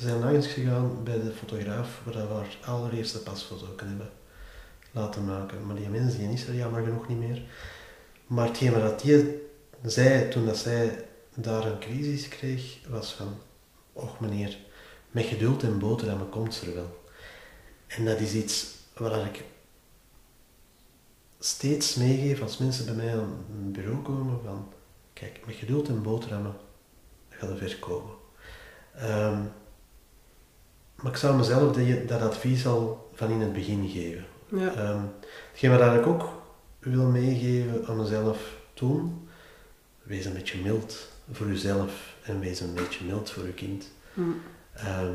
zijn 0.01 0.19
langs 0.19 0.47
gegaan 0.47 1.05
bij 1.05 1.21
de 1.21 1.33
fotograaf 1.33 2.01
waar 2.05 2.29
we 2.29 2.35
haar 2.35 2.57
allereerste 2.65 3.19
pasfoto 3.19 3.67
kunnen 3.67 3.97
hebben 3.97 4.15
laten 4.91 5.25
maken. 5.25 5.67
Maar 5.67 5.77
die 5.77 5.89
mensen 5.89 6.19
die 6.19 6.33
is 6.33 6.47
er 6.47 6.55
jammer 6.55 6.85
genoeg 6.85 7.09
niet 7.09 7.19
meer. 7.19 7.43
Maar 8.27 8.47
hetgeen 8.47 8.83
wat 8.83 9.01
die 9.01 9.41
zij, 9.85 10.29
toen 10.29 10.47
dat 10.47 10.57
zij 10.57 11.05
daar 11.35 11.67
een 11.67 11.79
crisis 11.79 12.29
kreeg, 12.29 12.79
was 12.89 13.13
van, 13.13 13.39
och 13.93 14.21
meneer, 14.21 14.59
met 15.11 15.25
geduld 15.25 15.63
en 15.63 15.79
boterhammen 15.79 16.29
komt 16.29 16.55
ze 16.55 16.67
er 16.67 16.75
wel. 16.75 17.01
En 17.87 18.05
dat 18.05 18.21
is 18.21 18.35
iets 18.35 18.75
waar 18.97 19.27
ik 19.27 19.45
steeds 21.39 21.95
meegeef 21.95 22.43
als 22.43 22.59
mensen 22.59 22.85
bij 22.85 22.95
mij 22.95 23.13
aan 23.13 23.45
een 23.53 23.73
bureau 23.73 24.03
komen 24.03 24.41
van, 24.45 24.73
kijk, 25.13 25.41
met 25.47 25.55
geduld 25.55 25.89
en 25.89 26.03
boterhammen 26.03 26.55
gaat 27.29 27.51
er 27.51 27.57
ver 27.57 27.79
komen. 27.79 28.15
Ehm, 28.95 29.43
maar 31.03 31.13
ik 31.13 31.19
zou 31.19 31.37
mezelf 31.37 31.77
dat, 31.77 32.09
dat 32.09 32.21
advies 32.21 32.67
al 32.67 33.11
van 33.15 33.31
in 33.31 33.41
het 33.41 33.53
begin 33.53 33.89
geven. 33.89 34.25
Ja. 34.49 34.91
Um, 34.91 35.11
hetgeen 35.51 35.79
wat 35.79 35.95
ik 35.95 36.07
ook 36.07 36.29
wil 36.79 37.05
meegeven 37.05 37.87
aan 37.87 37.97
mezelf 37.97 38.57
toen, 38.75 39.29
wees 40.03 40.25
een 40.25 40.33
beetje 40.33 40.63
mild 40.63 41.09
voor 41.33 41.47
jezelf 41.47 42.17
en 42.23 42.41
wees 42.41 42.61
een 42.61 42.75
beetje 42.75 43.05
mild 43.05 43.31
voor 43.31 43.47
je 43.47 43.53
kind. 43.53 43.91
Mm. 44.15 44.41
Ehm, 44.73 45.15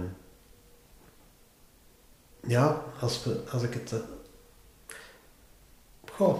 ja, 2.47 2.83
als, 2.99 3.23
we, 3.23 3.41
als 3.51 3.63
ik 3.63 3.73
het. 3.73 3.91
Uh, 3.91 3.99
goh, 6.11 6.39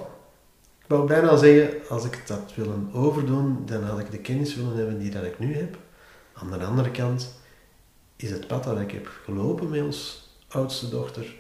ik 0.82 0.88
wou 0.88 1.08
bijna 1.08 1.38
zeggen, 1.38 1.90
als 1.90 2.06
ik 2.06 2.24
had 2.28 2.56
willen 2.56 2.90
overdoen, 2.94 3.66
dan 3.66 3.84
had 3.84 4.00
ik 4.00 4.12
de 4.12 4.20
kennis 4.20 4.56
willen 4.56 4.76
hebben 4.76 5.00
die 5.00 5.12
dat 5.12 5.24
ik 5.24 5.40
nu 5.40 5.56
heb. 5.56 5.78
Aan 6.34 6.52
de 6.52 6.66
andere 6.66 6.92
kant 6.92 7.34
is 8.15 8.32
het 8.32 8.47
pad 8.47 8.63
dat 8.63 8.80
ik 8.80 8.91
heb 8.91 9.08
gelopen 9.23 9.69
met 9.69 9.82
ons 9.82 10.30
oudste 10.47 10.89
dochter 10.89 11.36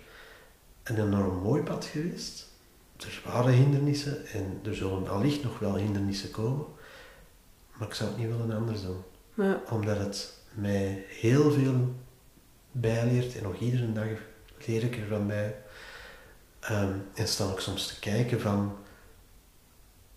een 0.83 1.01
enorm 1.01 1.41
mooi 1.41 1.63
pad 1.63 1.85
geweest. 1.85 2.47
Er 2.97 3.21
waren 3.25 3.53
hindernissen 3.53 4.25
en 4.25 4.59
er 4.63 4.75
zullen 4.75 5.07
allicht 5.07 5.43
nog 5.43 5.59
wel 5.59 5.75
hindernissen 5.75 6.31
komen. 6.31 6.65
Maar 7.73 7.87
ik 7.87 7.93
zou 7.93 8.09
het 8.09 8.19
niet 8.19 8.27
willen 8.27 8.51
anders 8.51 8.81
doen. 8.81 9.01
Ja. 9.33 9.61
Omdat 9.69 9.97
het 9.97 10.33
mij 10.53 11.05
heel 11.07 11.51
veel 11.51 11.93
bijleert 12.71 13.35
en 13.35 13.43
nog 13.43 13.59
iedere 13.59 13.93
dag 13.93 14.07
leer 14.65 14.83
ik 14.83 14.97
ervan 14.97 15.27
bij. 15.27 15.55
Um, 16.71 17.07
en 17.13 17.27
sta 17.27 17.51
ik 17.51 17.59
soms 17.59 17.87
te 17.87 17.99
kijken 17.99 18.41
van 18.41 18.77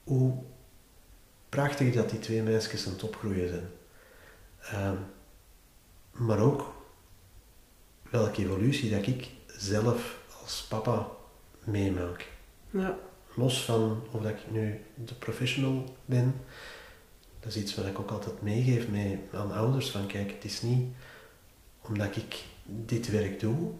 hoe 0.05 0.43
prachtig 1.49 1.95
dat 1.95 2.11
die 2.11 2.19
twee 2.19 2.43
meisjes 2.43 2.87
aan 2.87 2.93
het 2.93 3.03
opgroeien 3.03 3.49
zijn. 3.49 3.69
Ehm, 4.61 4.97
maar 6.19 6.39
ook 6.39 6.73
welke 8.11 8.43
evolutie 8.43 8.91
dat 8.91 9.07
ik 9.07 9.31
zelf 9.47 10.19
als 10.43 10.67
papa 10.69 11.09
meemaak. 11.65 12.29
Ja. 12.71 12.99
Los 13.35 13.65
van 13.65 14.03
of 14.11 14.23
dat 14.23 14.31
ik 14.31 14.51
nu 14.51 14.81
de 14.95 15.15
professional 15.15 15.85
ben, 16.05 16.35
dat 17.41 17.55
is 17.55 17.63
iets 17.63 17.75
wat 17.75 17.87
ik 17.87 17.99
ook 17.99 18.11
altijd 18.11 18.43
meegeef 18.43 18.89
mee 18.89 19.19
aan 19.33 19.53
ouders. 19.53 19.91
Van 19.91 20.07
kijk, 20.07 20.31
het 20.31 20.45
is 20.45 20.63
niet 20.63 20.87
omdat 21.81 22.17
ik 22.17 22.45
dit 22.65 23.11
werk 23.11 23.41
doe, 23.41 23.71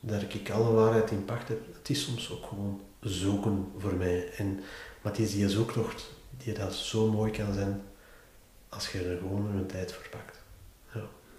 dat 0.00 0.22
ik 0.22 0.50
alle 0.50 0.72
waarheid 0.72 1.10
in 1.10 1.24
pacht 1.24 1.48
heb. 1.48 1.60
Het 1.74 1.90
is 1.90 2.04
soms 2.04 2.30
ook 2.32 2.46
gewoon 2.46 2.80
zoeken 3.00 3.72
voor 3.78 3.94
mij. 3.94 4.32
En, 4.36 4.54
maar 5.02 5.12
het 5.12 5.20
is 5.20 5.32
die 5.32 5.48
zoektocht 5.48 6.10
die 6.36 6.54
dat 6.54 6.74
zo 6.74 7.10
mooi 7.10 7.32
kan 7.32 7.54
zijn 7.54 7.82
als 8.68 8.92
je 8.92 9.04
er 9.04 9.18
gewoon 9.18 9.46
een 9.46 9.66
tijd 9.66 9.92
voor 9.92 10.08
pakt. 10.10 10.39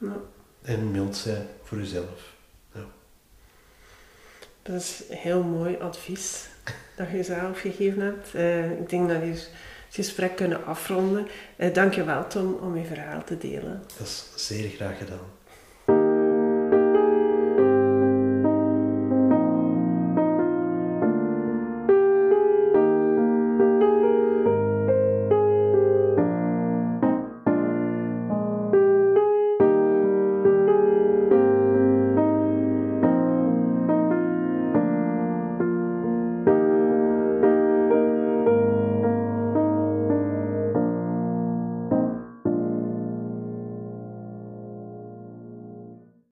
Ja. 0.02 0.22
En 0.62 0.92
mild 0.92 1.16
zijn 1.16 1.48
voor 1.64 1.78
jezelf. 1.78 2.34
Ja. 2.74 2.86
Dat 4.62 4.82
is 4.82 5.02
heel 5.10 5.44
mooi 5.44 5.78
advies 5.78 6.48
dat 6.96 7.10
je 7.12 7.24
zelf 7.24 7.60
gegeven 7.60 8.02
hebt. 8.02 8.34
Uh, 8.36 8.72
ik 8.72 8.90
denk 8.90 9.10
dat 9.10 9.22
je 9.22 9.48
gesprek 9.90 10.36
kunnen 10.36 10.66
afronden. 10.66 11.28
Uh, 11.58 11.74
Dank 11.74 11.94
je 11.94 12.04
wel, 12.04 12.28
Tom, 12.28 12.54
om 12.54 12.78
je 12.78 12.86
verhaal 12.86 13.24
te 13.24 13.38
delen. 13.38 13.84
Dat 13.98 14.08
is 14.08 14.26
zeer 14.36 14.70
graag 14.70 14.98
gedaan. 14.98 15.40